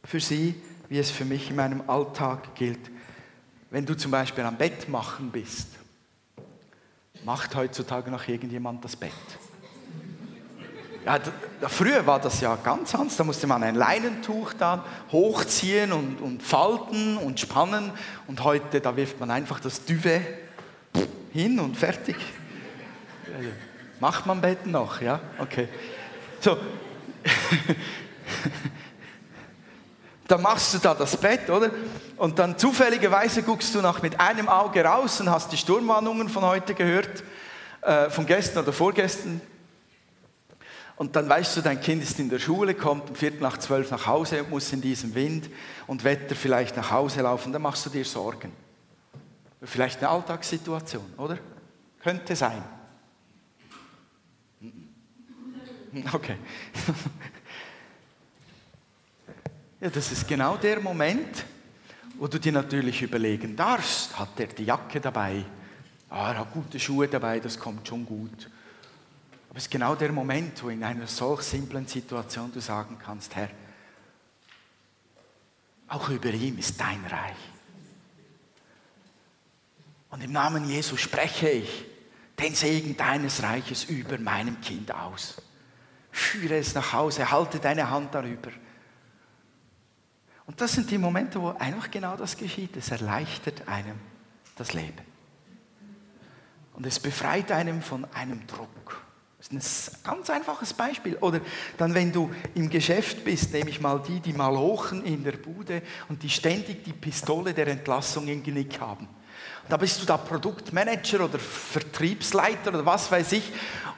[0.03, 0.55] für Sie,
[0.89, 2.79] wie es für mich in meinem Alltag gilt.
[3.69, 5.67] Wenn du zum Beispiel am Bett machen bist,
[7.25, 9.11] macht heutzutage noch irgendjemand das Bett.
[11.05, 11.19] Ja,
[11.67, 13.17] früher war das ja ganz anders.
[13.17, 14.81] Da musste man ein Leinentuch dann
[15.11, 17.91] hochziehen und, und falten und spannen.
[18.27, 20.21] Und heute, da wirft man einfach das Duvet
[21.33, 22.15] hin und fertig.
[23.99, 25.19] Macht man Betten noch, ja?
[25.39, 25.67] Okay.
[26.39, 26.57] So.
[30.27, 31.71] dann machst du da das Bett, oder?
[32.17, 36.43] Und dann zufälligerweise guckst du noch mit einem Auge raus und hast die Sturmwarnungen von
[36.43, 37.23] heute gehört,
[37.81, 39.41] äh, von gestern oder vorgestern.
[40.95, 43.89] Und dann weißt du, dein Kind ist in der Schule, kommt um Viertel nach zwölf
[43.91, 45.49] nach Hause und muss in diesem Wind
[45.87, 47.51] und Wetter vielleicht nach Hause laufen.
[47.51, 48.51] Dann machst du dir Sorgen.
[49.61, 51.39] Vielleicht eine Alltagssituation, oder?
[52.01, 52.63] Könnte sein.
[56.11, 56.37] Okay.
[59.83, 61.43] Ja, das ist genau der Moment,
[62.17, 65.43] wo du dir natürlich überlegen darfst, hat er die Jacke dabei?
[66.09, 68.49] Ah, er hat gute Schuhe dabei, das kommt schon gut.
[69.49, 73.35] Aber es ist genau der Moment, wo in einer solch simplen Situation du sagen kannst,
[73.35, 73.49] Herr,
[75.89, 77.35] auch über ihm ist dein Reich.
[80.11, 81.85] Und im Namen Jesu spreche ich
[82.39, 85.41] den Segen deines Reiches über meinem Kind aus.
[86.09, 88.51] Führe es nach Hause, halte deine Hand darüber.
[90.45, 92.75] Und das sind die Momente, wo einfach genau das geschieht.
[92.75, 93.99] Es erleichtert einem
[94.55, 95.01] das Leben.
[96.73, 99.03] Und es befreit einem von einem Druck.
[99.37, 101.17] Das ist ein ganz einfaches Beispiel.
[101.17, 101.41] Oder
[101.77, 105.81] dann, wenn du im Geschäft bist, nehme ich mal die, die Malochen in der Bude
[106.07, 109.07] und die ständig die Pistole der Entlassung im Genick haben.
[109.69, 113.51] Da bist du da Produktmanager oder Vertriebsleiter oder was weiß ich.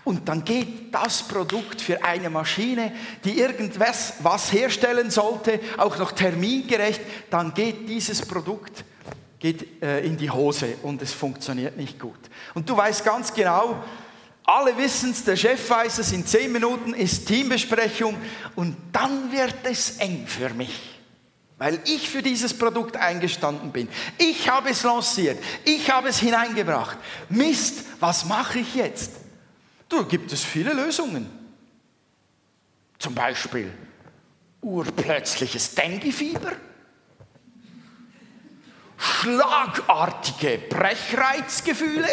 [0.05, 2.93] Und dann geht das Produkt für eine Maschine,
[3.25, 8.85] die irgendwas was herstellen sollte, auch noch termingerecht, dann geht dieses Produkt
[9.39, 12.19] geht, äh, in die Hose und es funktioniert nicht gut.
[12.53, 13.83] Und du weißt ganz genau,
[14.47, 18.15] Alle wissen es, der Chef weiß es, in zehn Minuten ist Teambesprechung
[18.55, 21.01] und dann wird es eng für mich.
[21.57, 23.87] Weil ich für dieses Produkt eingestanden bin.
[24.19, 25.41] Ich habe es lanciert.
[25.63, 26.97] Ich habe es hineingebracht.
[27.29, 29.24] Mist, was mache ich jetzt?
[29.89, 31.29] Du, gibt es viele Lösungen.
[32.97, 33.71] Zum Beispiel
[34.61, 36.53] urplötzliches Denguefieber,
[38.97, 42.07] schlagartige Brechreizgefühle,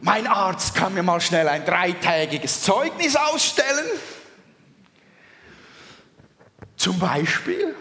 [0.00, 3.86] Mein Arzt kann mir mal schnell ein dreitägiges Zeugnis ausstellen.
[6.76, 7.74] Zum Beispiel.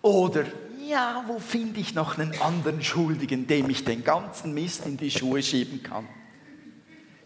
[0.00, 0.44] Oder,
[0.92, 5.10] ja, wo finde ich noch einen anderen Schuldigen, dem ich den ganzen Mist in die
[5.10, 6.06] Schuhe schieben kann?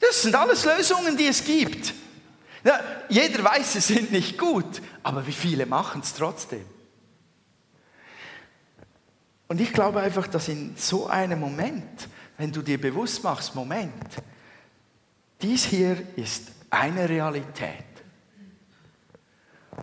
[0.00, 1.94] Das sind alles Lösungen, die es gibt.
[2.64, 6.64] Ja, jeder weiß, sie sind nicht gut, aber wie viele machen es trotzdem?
[9.48, 14.22] Und ich glaube einfach, dass in so einem Moment wenn du dir bewusst machst, Moment,
[15.40, 17.85] dies hier ist eine Realität.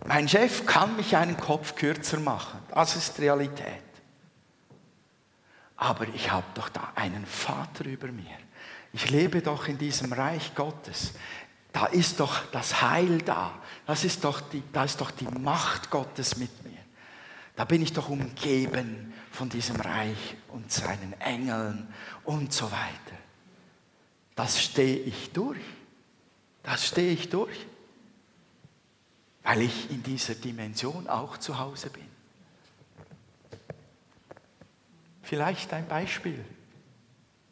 [0.06, 3.82] Mein Chef kann mich einen Kopf kürzer machen, das ist Realität.
[5.76, 8.36] Aber ich habe doch da einen Vater über mir.
[8.92, 11.12] Ich lebe doch in diesem Reich Gottes.
[11.72, 13.52] Da ist doch das Heil da.
[13.86, 16.78] Das ist doch die, da ist doch die Macht Gottes mit mir.
[17.56, 21.92] Da bin ich doch umgeben von diesem Reich und seinen Engeln
[22.24, 23.18] und so weiter.
[24.36, 25.60] Das stehe ich durch.
[26.64, 27.66] Das stehe ich durch,
[29.44, 32.08] weil ich in dieser Dimension auch zu Hause bin.
[35.22, 36.44] Vielleicht ein Beispiel,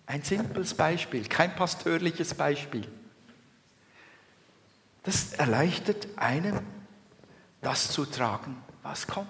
[0.07, 2.89] ein simples Beispiel, kein pastörliches Beispiel.
[5.05, 6.61] Das erleichtert einem,
[7.61, 9.29] das zu tragen, was kommt.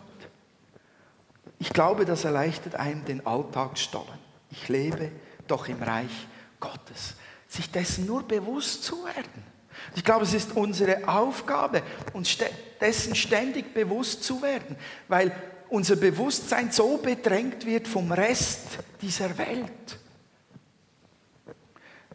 [1.59, 4.19] Ich glaube, das erleichtert einem den Alltagsstollen.
[4.51, 5.11] Ich lebe
[5.47, 6.27] doch im Reich
[6.61, 7.15] Gottes.
[7.49, 9.52] Sich dessen nur bewusst zu werden.
[9.95, 12.37] Ich glaube, es ist unsere Aufgabe, uns
[12.81, 14.77] dessen ständig bewusst zu werden,
[15.09, 15.35] weil
[15.69, 19.99] unser Bewusstsein so bedrängt wird vom Rest dieser Welt.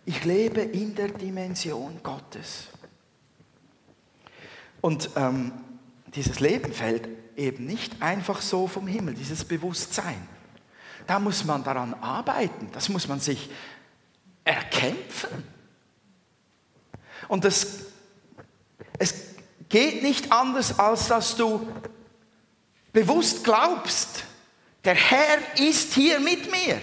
[0.06, 2.68] Ich lebe in der Dimension Gottes.
[4.80, 5.52] Und ähm,
[6.16, 10.28] dieses Leben fällt eben nicht einfach so vom Himmel, dieses Bewusstsein.
[11.08, 13.50] Da muss man daran arbeiten, das muss man sich
[14.44, 15.44] erkämpfen.
[17.28, 17.68] Und es,
[19.00, 19.14] es
[19.70, 21.68] geht nicht anders, als dass du
[22.94, 24.24] bewusst glaubst,
[24.84, 26.80] der Herr ist hier mit mir.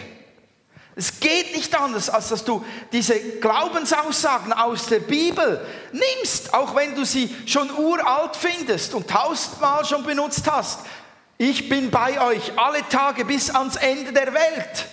[0.96, 6.94] Es geht nicht anders, als dass du diese Glaubensaussagen aus der Bibel nimmst, auch wenn
[6.94, 10.80] du sie schon uralt findest und tausendmal schon benutzt hast.
[11.36, 14.86] Ich bin bei euch alle Tage bis ans Ende der Welt.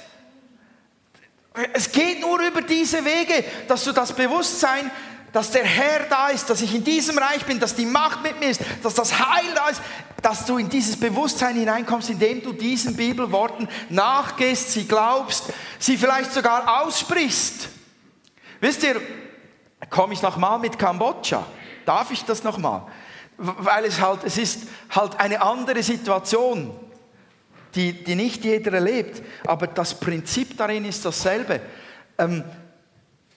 [1.74, 4.90] Es geht nur über diese Wege, dass du das Bewusstsein
[5.34, 8.40] dass der Herr da ist, dass ich in diesem Reich bin, dass die Macht mit
[8.40, 9.82] mir ist, dass das Heil da ist,
[10.22, 15.46] dass du in dieses Bewusstsein hineinkommst, indem du diesen Bibelworten nachgehst, sie glaubst,
[15.80, 17.70] sie vielleicht sogar aussprichst.
[18.60, 19.02] Wisst ihr,
[19.90, 21.46] komme ich nochmal mit Kambodscha?
[21.86, 22.84] Darf ich das nochmal?
[23.38, 26.78] Weil es halt, es ist halt eine andere Situation,
[27.74, 31.62] die, die nicht jeder erlebt, aber das Prinzip darin ist dasselbe.
[32.18, 32.44] Ähm,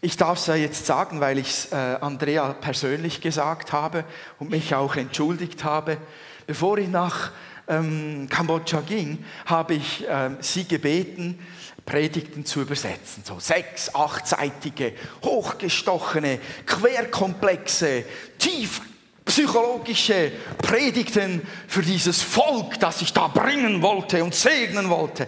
[0.05, 4.05] ich darf es ja jetzt sagen, weil ich es äh, Andrea persönlich gesagt habe
[4.39, 5.97] und mich auch entschuldigt habe.
[6.47, 7.33] Bevor ich nach
[7.69, 11.39] ähm, Kambodscha ging, habe ich ähm, sie gebeten,
[11.87, 13.25] Predigten zu übersetzen.
[13.25, 18.05] So sechs, achtseitige, hochgestochene, querkomplexe,
[18.39, 18.83] tief
[19.25, 25.27] psychologische Predigten für dieses Volk, das ich da bringen wollte und segnen wollte.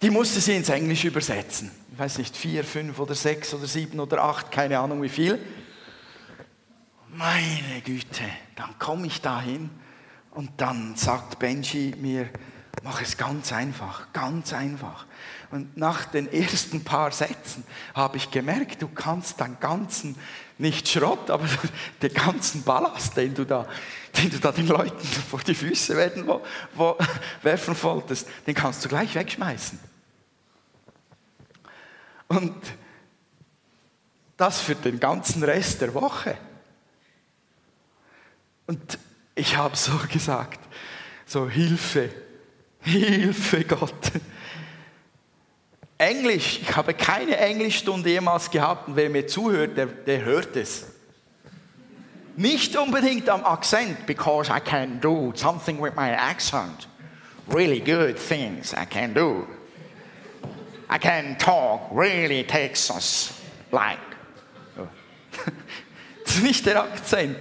[0.00, 4.24] Die musste sie ins Englische übersetzen weiß nicht, vier, fünf oder sechs oder sieben oder
[4.24, 5.38] acht, keine Ahnung wie viel.
[7.10, 8.24] Meine Güte,
[8.56, 9.70] dann komme ich dahin
[10.32, 12.28] und dann sagt Benji mir,
[12.82, 15.06] mach es ganz einfach, ganz einfach.
[15.52, 17.62] Und nach den ersten paar Sätzen
[17.94, 20.16] habe ich gemerkt, du kannst deinen ganzen,
[20.58, 21.46] nicht Schrott, aber
[22.02, 23.68] den ganzen Ballast, den du da,
[24.18, 26.42] den, du da den Leuten vor die Füße werden, wo,
[26.74, 26.98] wo,
[27.42, 29.91] werfen wolltest, den kannst du gleich wegschmeißen.
[32.32, 32.54] Und
[34.38, 36.36] das für den ganzen Rest der Woche.
[38.66, 38.98] Und
[39.34, 40.58] ich habe so gesagt,
[41.26, 42.08] so Hilfe,
[42.80, 44.12] Hilfe Gott.
[45.98, 50.86] Englisch, ich habe keine Englischstunde jemals gehabt und wer mir zuhört, der, der hört es.
[52.36, 56.88] Nicht unbedingt am Akzent, because I can do something with my accent.
[57.46, 59.46] Really good things I can do.
[60.92, 63.32] I can talk really Texas
[63.70, 63.98] like.
[66.24, 67.36] Das ist nicht der Akzent.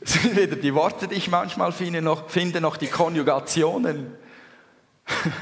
[0.00, 4.14] Das sind weder die Worte, die ich manchmal finde, noch, finde, noch die Konjugationen.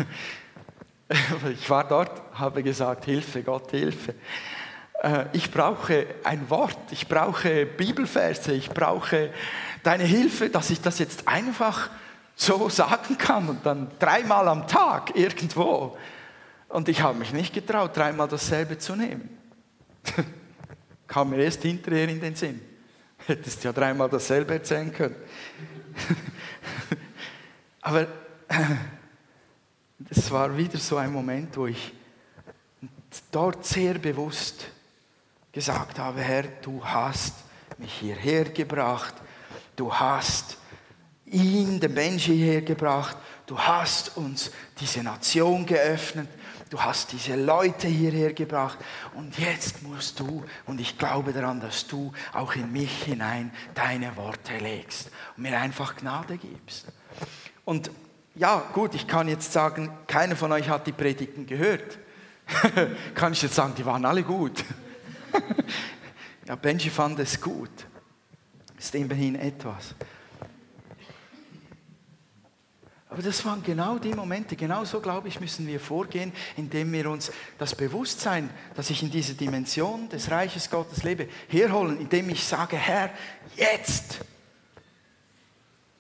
[1.61, 4.15] Ich war dort, habe gesagt, Hilfe, Gott, Hilfe.
[5.03, 9.31] Äh, ich brauche ein Wort, ich brauche Bibelverse, ich brauche
[9.83, 11.91] deine Hilfe, dass ich das jetzt einfach
[12.35, 15.97] so sagen kann und dann dreimal am Tag irgendwo.
[16.75, 19.29] Und ich habe mich nicht getraut, dreimal dasselbe zu nehmen.
[21.07, 22.61] Kam mir erst hinterher in den Sinn.
[23.29, 25.15] Hättest ja dreimal dasselbe erzählen können.
[27.81, 28.09] Aber
[30.11, 31.93] es war wieder so ein Moment, wo ich
[33.31, 34.67] dort sehr bewusst
[35.53, 37.35] gesagt habe, Herr, du hast
[37.79, 39.15] mich hierher gebracht,
[39.77, 40.59] du hast
[41.27, 46.27] ihn, den Menschen hierher gebracht, du hast uns diese Nation geöffnet,
[46.75, 48.79] du hast diese Leute hierher gebracht
[49.15, 54.17] und jetzt musst du, und ich glaube daran, dass du auch in mich hinein deine
[54.17, 56.87] Worte legst und mir einfach Gnade gibst.
[57.65, 57.93] Und
[58.35, 61.97] ja, gut, ich kann jetzt sagen, keiner von euch hat die Predigten gehört.
[63.15, 64.65] kann ich jetzt sagen, die waren alle gut.
[66.49, 67.71] ja, Benji fand es gut.
[68.77, 69.95] Ist immerhin etwas.
[73.15, 77.09] Aber das waren genau die Momente, genau so glaube ich, müssen wir vorgehen, indem wir
[77.09, 82.43] uns das Bewusstsein, dass ich in dieser Dimension des Reiches Gottes lebe, herholen, indem ich
[82.43, 83.11] sage, Herr,
[83.55, 84.19] jetzt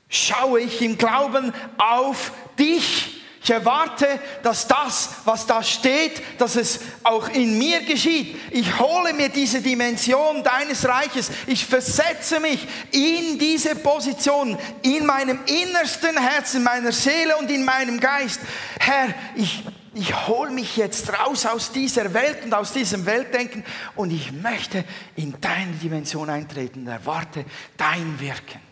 [0.09, 3.13] schaue ich im Glauben auf dich.
[3.45, 4.09] Ich erwarte,
[4.43, 8.37] dass das, was da steht, dass es auch in mir geschieht.
[8.51, 11.31] Ich hole mir diese Dimension deines Reiches.
[11.47, 17.67] Ich versetze mich in diese Position, in meinem innersten Herzen, in meiner Seele und in
[17.67, 18.41] meinem Geist.
[18.81, 23.63] Herr, ich, ich hole mich jetzt raus aus dieser Welt und aus diesem Weltdenken
[23.95, 27.45] und ich möchte in deine Dimension eintreten und erwarte
[27.77, 28.63] dein Wirken.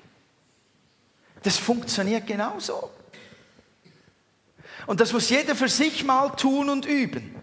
[1.42, 2.88] Das funktioniert genauso.
[4.86, 7.34] Und das muss jeder für sich mal tun und üben.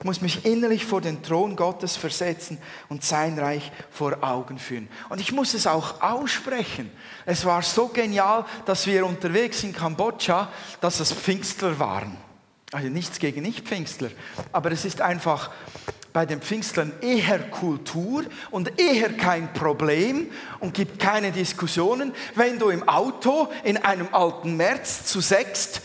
[0.00, 2.56] Ich muss mich innerlich vor den Thron Gottes versetzen
[2.88, 4.88] und sein Reich vor Augen führen.
[5.10, 6.90] Und ich muss es auch aussprechen.
[7.26, 10.50] Es war so genial, dass wir unterwegs in Kambodscha,
[10.80, 12.16] dass es Pfingstler waren.
[12.72, 14.10] Also nichts gegen Nicht-Pfingstler,
[14.52, 15.50] aber es ist einfach
[16.12, 22.70] bei den Pfingstlern eher Kultur und eher kein Problem und gibt keine Diskussionen, wenn du
[22.70, 25.82] im Auto in einem alten März zu sechst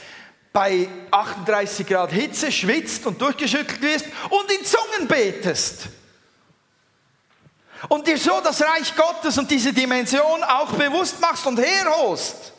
[0.56, 5.90] bei 38 Grad Hitze schwitzt und durchgeschüttelt wirst und in Zungen betest.
[7.90, 12.54] Und dir so das Reich Gottes und diese Dimension auch bewusst machst und herholst.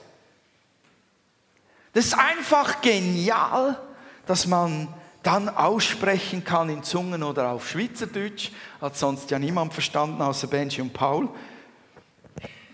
[1.94, 3.80] Das ist einfach genial,
[4.26, 10.20] dass man dann aussprechen kann in Zungen oder auf Schweizerdeutsch, hat sonst ja niemand verstanden
[10.20, 11.30] außer Benji und Paul.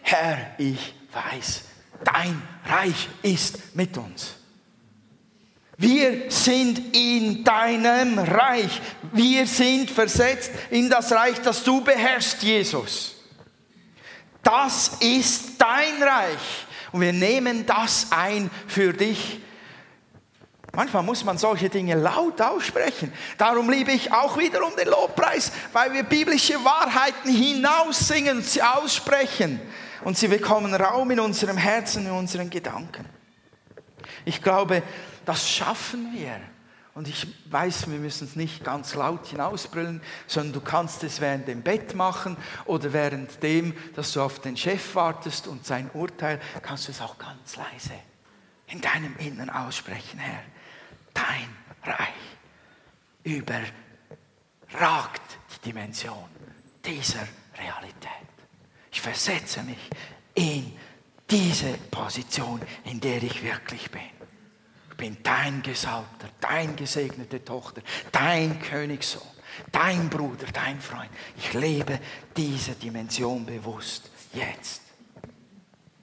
[0.03, 1.63] Herr, ich weiß,
[2.03, 4.42] dein Reich ist mit uns.
[5.77, 8.81] Wir sind in deinem Reich.
[9.13, 13.17] Wir sind versetzt in das Reich, das du beherrschst, Jesus.
[14.43, 16.67] Das ist dein Reich.
[16.93, 19.41] Und wir nehmen das ein für dich
[20.75, 23.13] Manchmal muss man solche Dinge laut aussprechen.
[23.37, 29.61] Darum liebe ich auch wiederum den Lobpreis, weil wir biblische Wahrheiten hinaussingen sie aussprechen.
[30.03, 33.05] Und sie bekommen Raum in unserem Herzen, in unseren Gedanken.
[34.25, 34.83] Ich glaube,
[35.25, 36.41] das schaffen wir.
[36.95, 41.49] Und ich weiß, wir müssen es nicht ganz laut hinausbrüllen, sondern du kannst es während
[41.49, 46.39] dem Bett machen oder während dem, dass du auf den Chef wartest und sein Urteil,
[46.61, 47.95] kannst du es auch ganz leise
[48.67, 50.43] in deinem Innern aussprechen, Herr
[51.15, 51.49] dein
[51.85, 52.09] Reich
[53.25, 53.73] überragt
[55.55, 56.29] die Dimension
[56.85, 57.27] dieser
[57.59, 58.11] Realität.
[58.91, 59.91] Ich versetze mich
[60.35, 60.77] in
[61.31, 64.01] diese Position, in der ich wirklich bin.
[65.03, 69.27] Bin dein Gesalbter, dein gesegnete Tochter, dein Königssohn,
[69.73, 71.11] dein Bruder, dein Freund.
[71.37, 71.99] Ich lebe
[72.37, 74.81] diese Dimension bewusst jetzt.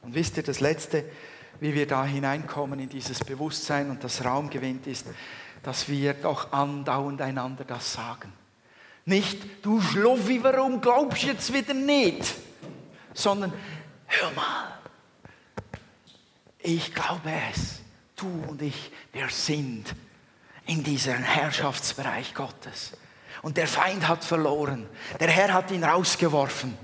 [0.02, 1.06] Und wisst ihr, das Letzte,
[1.62, 5.06] wie wir da hineinkommen in dieses Bewusstsein und das Raum gewinnt ist,
[5.64, 8.34] dass wir doch andauernd einander das sagen.
[9.06, 12.36] Nicht, du Schloffi, warum glaubst du jetzt wieder nicht?
[13.14, 13.54] Sondern,
[14.08, 14.78] hör mal,
[16.62, 17.79] ich glaube es,
[18.20, 19.96] du und ich, wir sind
[20.66, 22.92] in diesem Herrschaftsbereich Gottes.
[23.42, 24.88] Und der Feind hat verloren.
[25.20, 26.78] Der Herr hat ihn rausgeworfen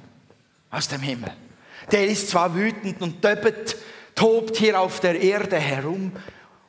[0.72, 1.32] aus dem Himmel.
[1.92, 3.78] Der ist zwar wütend und döppet
[4.16, 6.14] tobt hier auf der Erde herum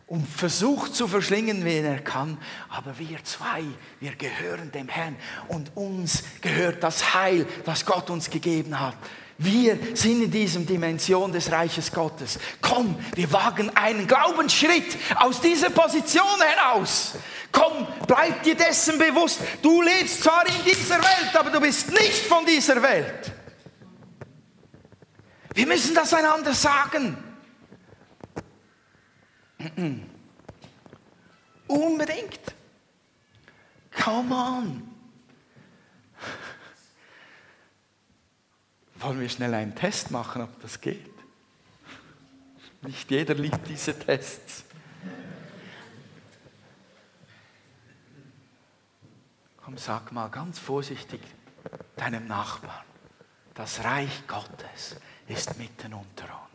[0.08, 2.38] und versucht zu verschlingen, wen er kann.
[2.68, 3.64] Aber wir zwei,
[4.00, 5.16] wir gehören dem Herrn
[5.48, 8.96] und uns gehört das Heil, das Gott uns gegeben hat.
[9.38, 12.38] Wir sind in diesem Dimension des Reiches Gottes.
[12.62, 17.16] Komm, wir wagen einen Glaubensschritt aus dieser Position heraus.
[17.52, 19.40] Komm, bleib dir dessen bewusst.
[19.60, 23.32] Du lebst zwar in dieser Welt, aber du bist nicht von dieser Welt.
[25.52, 27.16] Wir müssen das einander sagen.
[31.66, 32.40] Unbedingt.
[34.02, 34.85] Come on.
[39.00, 41.12] Wollen wir schnell einen Test machen, ob das geht?
[42.82, 44.64] Nicht jeder liebt diese Tests.
[49.58, 51.20] Komm, sag mal ganz vorsichtig
[51.96, 52.84] deinem Nachbarn,
[53.54, 56.45] das Reich Gottes ist mitten unter uns.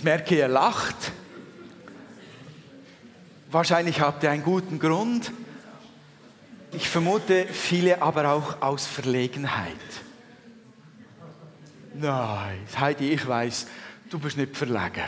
[0.00, 1.12] Ich merke, ihr lacht.
[3.50, 5.30] Wahrscheinlich habt ihr einen guten Grund.
[6.72, 9.76] Ich vermute, viele aber auch aus Verlegenheit.
[11.92, 13.66] Nein, Heidi, ich weiß,
[14.08, 15.04] du bist nicht verlegen.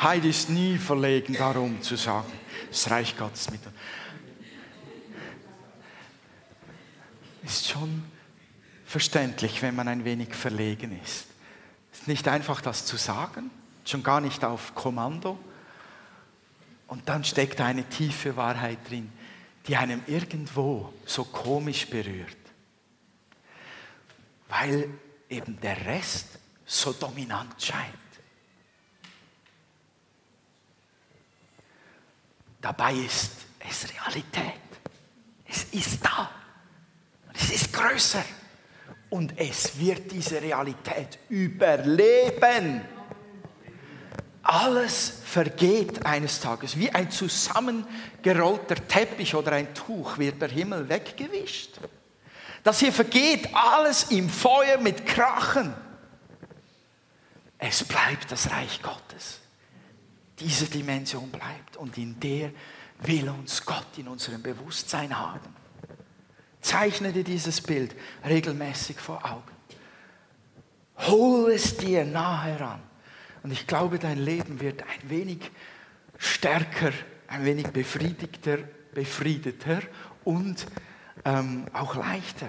[0.00, 2.32] Heidi ist nie verlegen, darum zu sagen,
[2.70, 3.74] das Reich Gottes mit uns.
[7.44, 8.02] Ist schon
[8.86, 11.26] verständlich, wenn man ein wenig verlegen ist.
[11.92, 13.50] Es ist nicht einfach, das zu sagen,
[13.88, 15.38] schon gar nicht auf Kommando.
[16.88, 19.12] Und dann steckt eine tiefe Wahrheit drin,
[19.66, 22.36] die einem irgendwo so komisch berührt.
[24.48, 24.88] Weil
[25.28, 27.94] eben der Rest so dominant scheint.
[32.60, 33.32] Dabei ist
[33.68, 34.60] es Realität.
[35.46, 36.30] Es ist da.
[37.32, 38.24] Es ist größer.
[39.10, 42.82] Und es wird diese Realität überleben.
[44.48, 46.78] Alles vergeht eines Tages.
[46.78, 51.80] Wie ein zusammengerollter Teppich oder ein Tuch wird der Himmel weggewischt.
[52.62, 55.74] Das hier vergeht alles im Feuer mit Krachen.
[57.58, 59.40] Es bleibt das Reich Gottes.
[60.38, 62.52] Diese Dimension bleibt und in der
[63.00, 65.56] will uns Gott in unserem Bewusstsein haben.
[66.60, 69.56] Zeichne dir dieses Bild regelmäßig vor Augen.
[70.98, 72.80] Hol es dir nah heran.
[73.46, 75.52] Und ich glaube, dein Leben wird ein wenig
[76.18, 76.90] stärker,
[77.28, 78.58] ein wenig befriedigter,
[78.92, 79.82] befriedeter
[80.24, 80.66] und
[81.24, 82.48] ähm, auch leichter.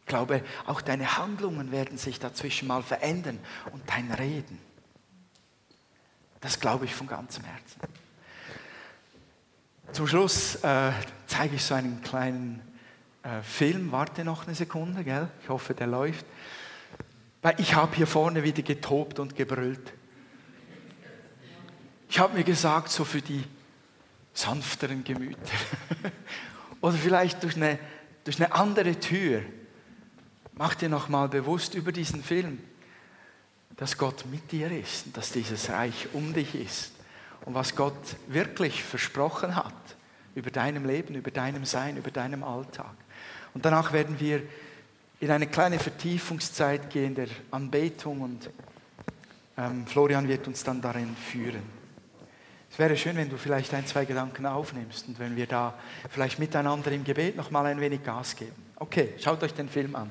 [0.00, 3.38] Ich glaube, auch deine Handlungen werden sich dazwischen mal verändern
[3.72, 4.58] und dein Reden.
[6.42, 7.80] Das glaube ich von ganzem Herzen.
[9.92, 10.92] Zum Schluss äh,
[11.26, 12.60] zeige ich so einen kleinen
[13.22, 13.92] äh, Film.
[13.92, 15.30] Warte noch eine Sekunde, gell?
[15.42, 16.26] Ich hoffe, der läuft.
[17.40, 19.94] Weil ich habe hier vorne wieder getobt und gebrüllt.
[22.08, 23.44] Ich habe mir gesagt, so für die
[24.32, 25.38] sanfteren Gemüter.
[26.80, 27.78] Oder vielleicht durch eine,
[28.24, 29.42] durch eine andere Tür.
[30.54, 32.58] Mach dir nochmal bewusst über diesen Film,
[33.76, 36.92] dass Gott mit dir ist und dass dieses Reich um dich ist.
[37.44, 39.74] Und was Gott wirklich versprochen hat
[40.34, 42.94] über deinem Leben, über deinem Sein, über deinem Alltag.
[43.54, 44.42] Und danach werden wir
[45.20, 48.50] in eine kleine Vertiefungszeit gehen der Anbetung und
[49.56, 51.77] ähm, Florian wird uns dann darin führen.
[52.78, 55.74] Wäre schön, wenn du vielleicht ein, zwei Gedanken aufnimmst und wenn wir da
[56.10, 58.54] vielleicht miteinander im Gebet noch mal ein wenig Gas geben.
[58.76, 60.08] Okay, schaut euch den Film an.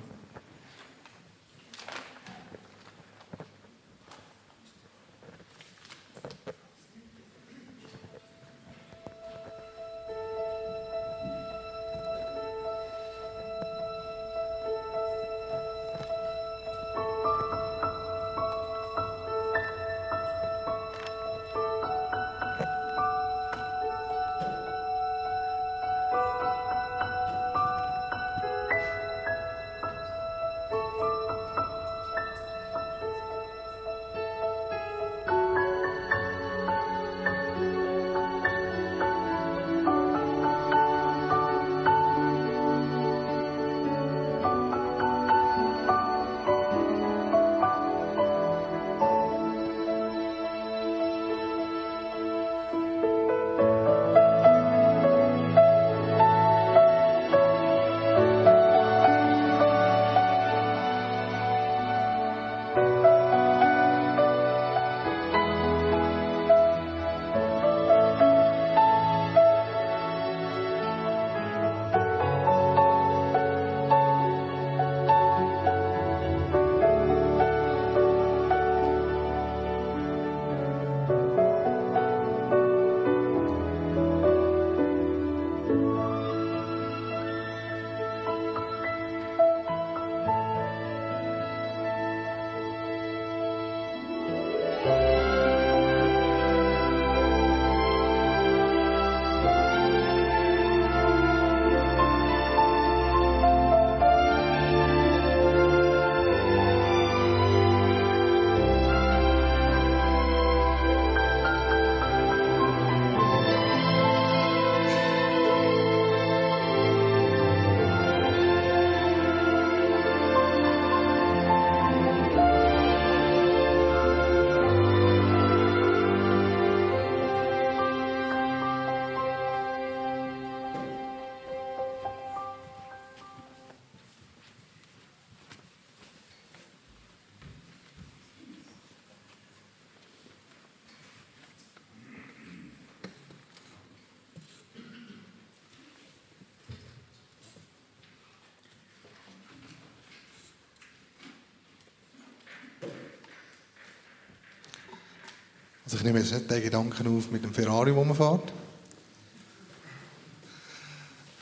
[155.87, 158.51] Also ich nehme jetzt nicht den Gedanken auf mit dem Ferrari, wo man fährt,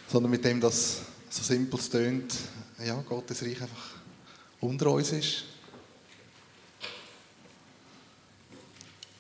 [0.07, 0.99] sondern mit dem, dass
[1.31, 2.35] so simpel es tönt,
[2.85, 3.95] ja, Gottes Reich einfach
[4.59, 5.45] unter uns ist.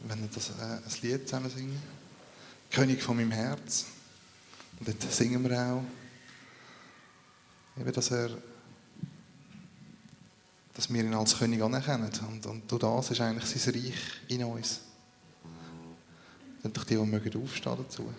[0.01, 1.81] Wenn wir das, äh, ein Lied zusammen singen,
[2.69, 3.85] König von meinem Herz,
[4.79, 5.83] und dort singen wir auch,
[7.81, 8.29] eben, dass er
[10.75, 12.11] dass wir ihn als König anerkennen.
[12.27, 13.95] Und, und durch das ist eigentlich sein Reich
[14.27, 14.81] in uns.
[16.65, 18.11] Sind doch die, die mögen aufstehen dazu.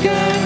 [0.00, 0.37] sky.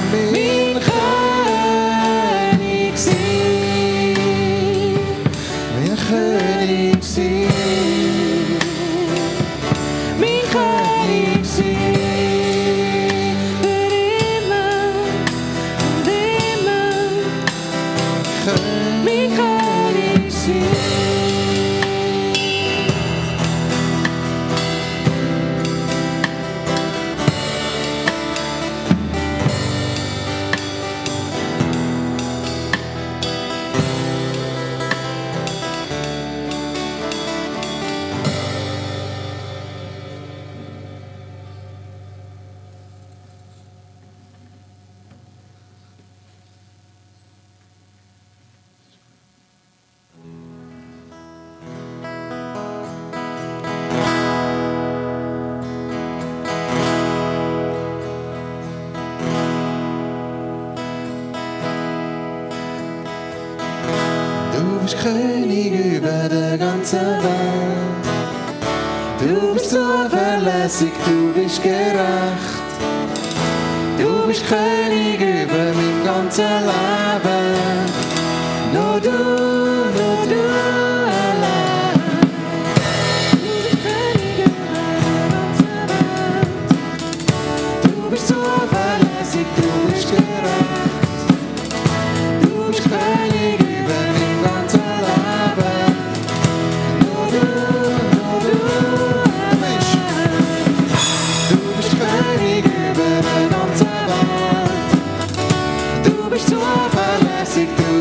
[106.46, 107.91] Du bist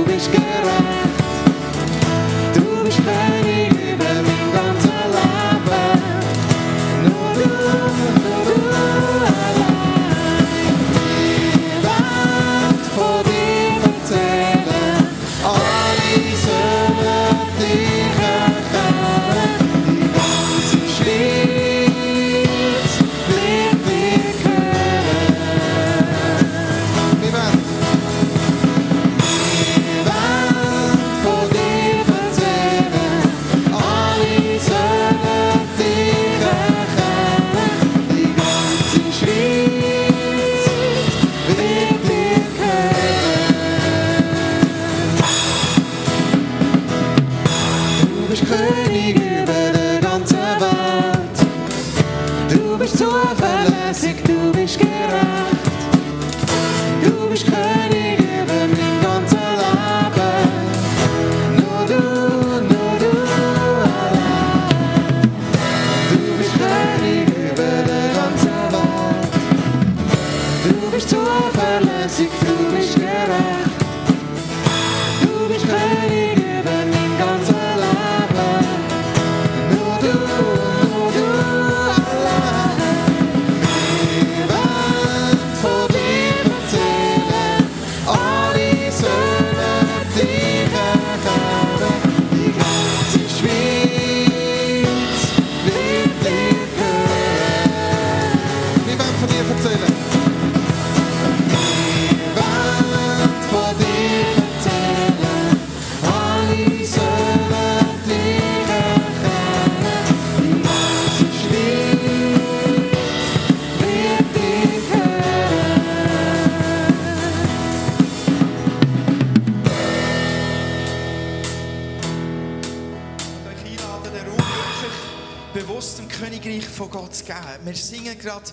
[128.21, 128.51] gerade,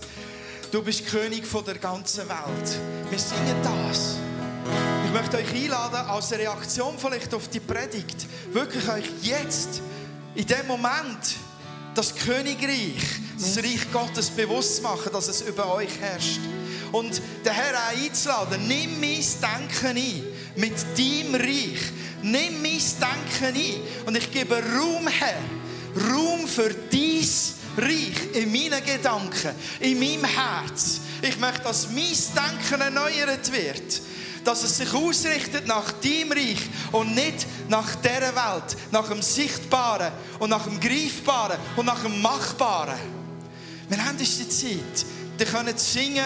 [0.72, 2.78] du bist König von der ganzen Welt.
[3.10, 4.16] Wir singen das.
[5.06, 9.82] Ich möchte euch einladen, als Reaktion vielleicht auf die Predigt, wirklich euch jetzt,
[10.34, 11.36] in dem Moment,
[11.94, 13.02] das Königreich,
[13.38, 16.40] das Reich Gottes bewusst zu machen, dass es über euch herrscht.
[16.92, 20.22] Und den Herrn auch einzuladen, nimm mein Denken ein
[20.56, 21.92] mit deinem Reich.
[22.22, 25.38] Nimm mein Denken ein und ich gebe Raum her.
[26.10, 27.28] Raum für dein
[27.78, 31.00] Reich in meinen Gedanken, in meinem Herz.
[31.22, 34.02] Ich möchte, dass mein Denken erneuert wird.
[34.44, 36.60] Dass es sich ausrichtet nach deinem Reich
[36.92, 42.22] und nicht nach dieser Welt, nach dem Sichtbaren und nach dem Greifbaren und nach dem
[42.22, 42.98] Machbaren.
[43.88, 45.06] Wir haben jetzt die Zeit.
[45.38, 46.24] Ihr könnt singen,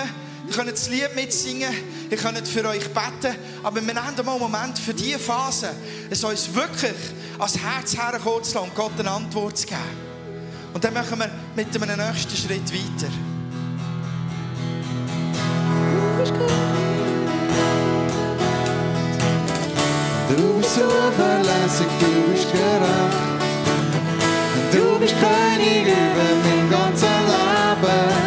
[0.48, 1.72] ihr könnt das Lied mitsingen,
[2.10, 3.36] ihr könnt für euch beten.
[3.62, 5.70] Aber wir haben mal einen Moment für diese Phase,
[6.08, 6.94] es uns wirklich
[7.38, 10.11] ans Herz herkommen zu lassen und Gott eine Antwort zu geben.
[10.74, 13.12] Und dann machen wir mit einem nächsten Schritt weiter.
[20.28, 23.32] Du bist zuverlässig, du bist gerecht.
[24.72, 28.21] Du bist König über mein ganzes Leben.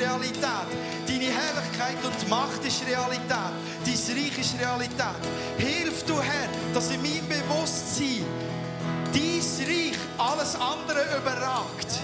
[0.00, 0.68] Realität.
[1.06, 3.28] Deine Herrlichkeit und Macht ist Realität.
[3.84, 5.20] Dein Reich ist Realität.
[5.58, 8.24] Hilf du, Herr, dass in meinem Bewusstsein
[9.12, 12.00] dein Reich alles andere überragt.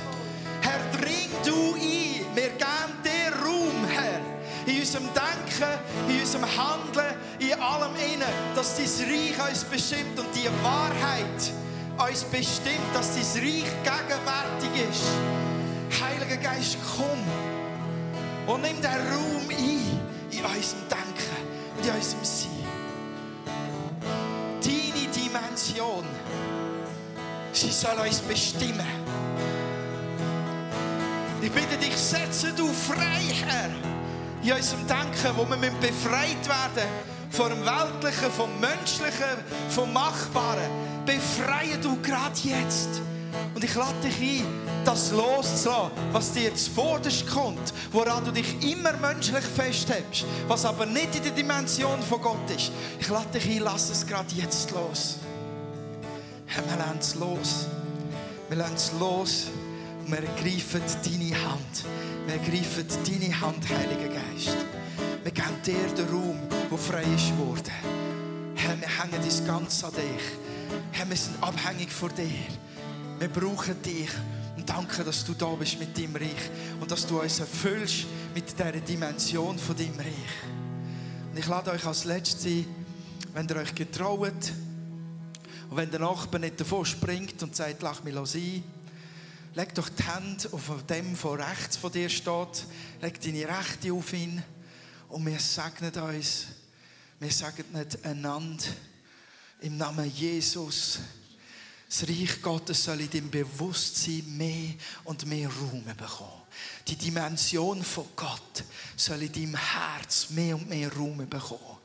[0.61, 2.26] Herr, dring du ein.
[2.34, 4.20] Wir geben dir Raum, Herr.
[4.66, 5.78] In unserem Denken,
[6.09, 11.53] in unserem Handeln, in allem innen, dass dein Reich uns bestimmt und die Wahrheit
[12.11, 16.03] uns bestimmt, dass dein Reich gegenwärtig ist.
[16.03, 17.56] Heiliger Geist, komm
[18.47, 21.36] und nimm den Raum ein in unserem Denken
[21.76, 22.51] und in unserem Sein.
[24.62, 26.05] Deine Dimension,
[27.53, 28.86] sie soll uns bestimmen.
[31.42, 33.70] Ich bitte dich, setze du frei, Herr,
[34.42, 36.88] in unserem Denken, wo wir befreit werden
[37.30, 39.36] vom Weltlichen, vom Menschlichen,
[39.68, 40.70] vom Machbaren.
[41.05, 43.01] Befreie du gerade jetzt.
[43.55, 44.47] Und ich lade dich ein,
[44.84, 51.14] das loszulassen, was dir zuvorderst kommt, woran du dich immer menschlich festhältst, was aber nicht
[51.16, 52.70] in der Dimension von Gott ist.
[53.01, 55.16] Ich lade dich ein, lass es gerade jetzt los.
[56.47, 57.66] Wir lassen es los.
[58.49, 59.47] Wir lassen es los.
[60.05, 61.84] Und wir ergreifen deine Hand.
[62.26, 64.57] Wir ergreifen deine Hand, Heiliger Geist.
[65.22, 67.72] Wir geben dir den Raum, der frei ist geworden.
[68.55, 70.22] Herr, wir hängen das Ganze an dich.
[70.93, 72.24] Herr, wir sind abhängig von dir.
[73.19, 74.11] Wir brauchen dich.
[74.57, 76.51] Und danke, dass du da bist mit deinem Reich.
[76.81, 80.45] Und dass du uns erfüllst mit dieser Dimension von deinem Reich.
[81.31, 82.67] Und ich lade euch als Letztes ein,
[83.33, 84.53] wenn ihr euch getraut
[85.69, 88.64] und wenn der Nachbar nicht davon springt und sagt, lach mich ein,
[89.55, 92.67] leg doch die Hände auf dem, von rechts von dir steht,
[93.01, 94.43] leg deine Rechte auf ihn.
[95.09, 96.47] Und wir segnen uns,
[97.19, 98.64] wir segnen einander.
[99.61, 101.01] Im Namen Jesus.
[101.89, 104.74] Das Reich Gottes soll in deinem Bewusstsein mehr
[105.05, 106.43] und mehr Raum bekommen.
[106.89, 108.64] Die Dimension von Gott
[108.97, 111.78] soll in deinem Herz mehr und mehr Raum bekommen.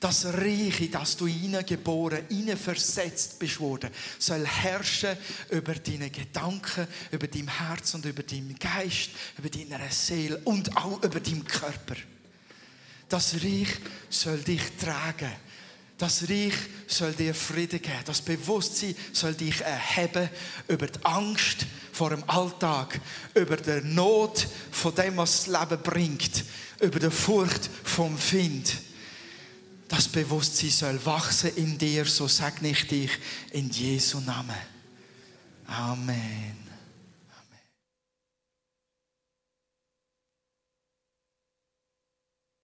[0.00, 5.16] Das Reich, in das du hineingeboren, hineinversetzt bist worden, soll herrschen
[5.50, 11.02] über deine Gedanken, über dein Herz und über deinen Geist, über deine Seele und auch
[11.02, 11.96] über deinen Körper.
[13.08, 13.68] Das Reich
[14.10, 15.32] soll dich tragen.
[15.98, 16.54] Das Reich
[16.86, 18.04] soll dir Frieden geben.
[18.04, 20.28] Das Bewusstsein soll dich erheben
[20.68, 23.00] über die Angst vor dem Alltag,
[23.34, 26.44] über die Not von dem, was das Leben bringt,
[26.80, 28.74] über die Furcht vom Find.
[29.88, 33.10] Das Bewusstsein soll wachsen in dir, so segne ich dich
[33.52, 34.56] in Jesu Namen.
[35.66, 36.65] Amen.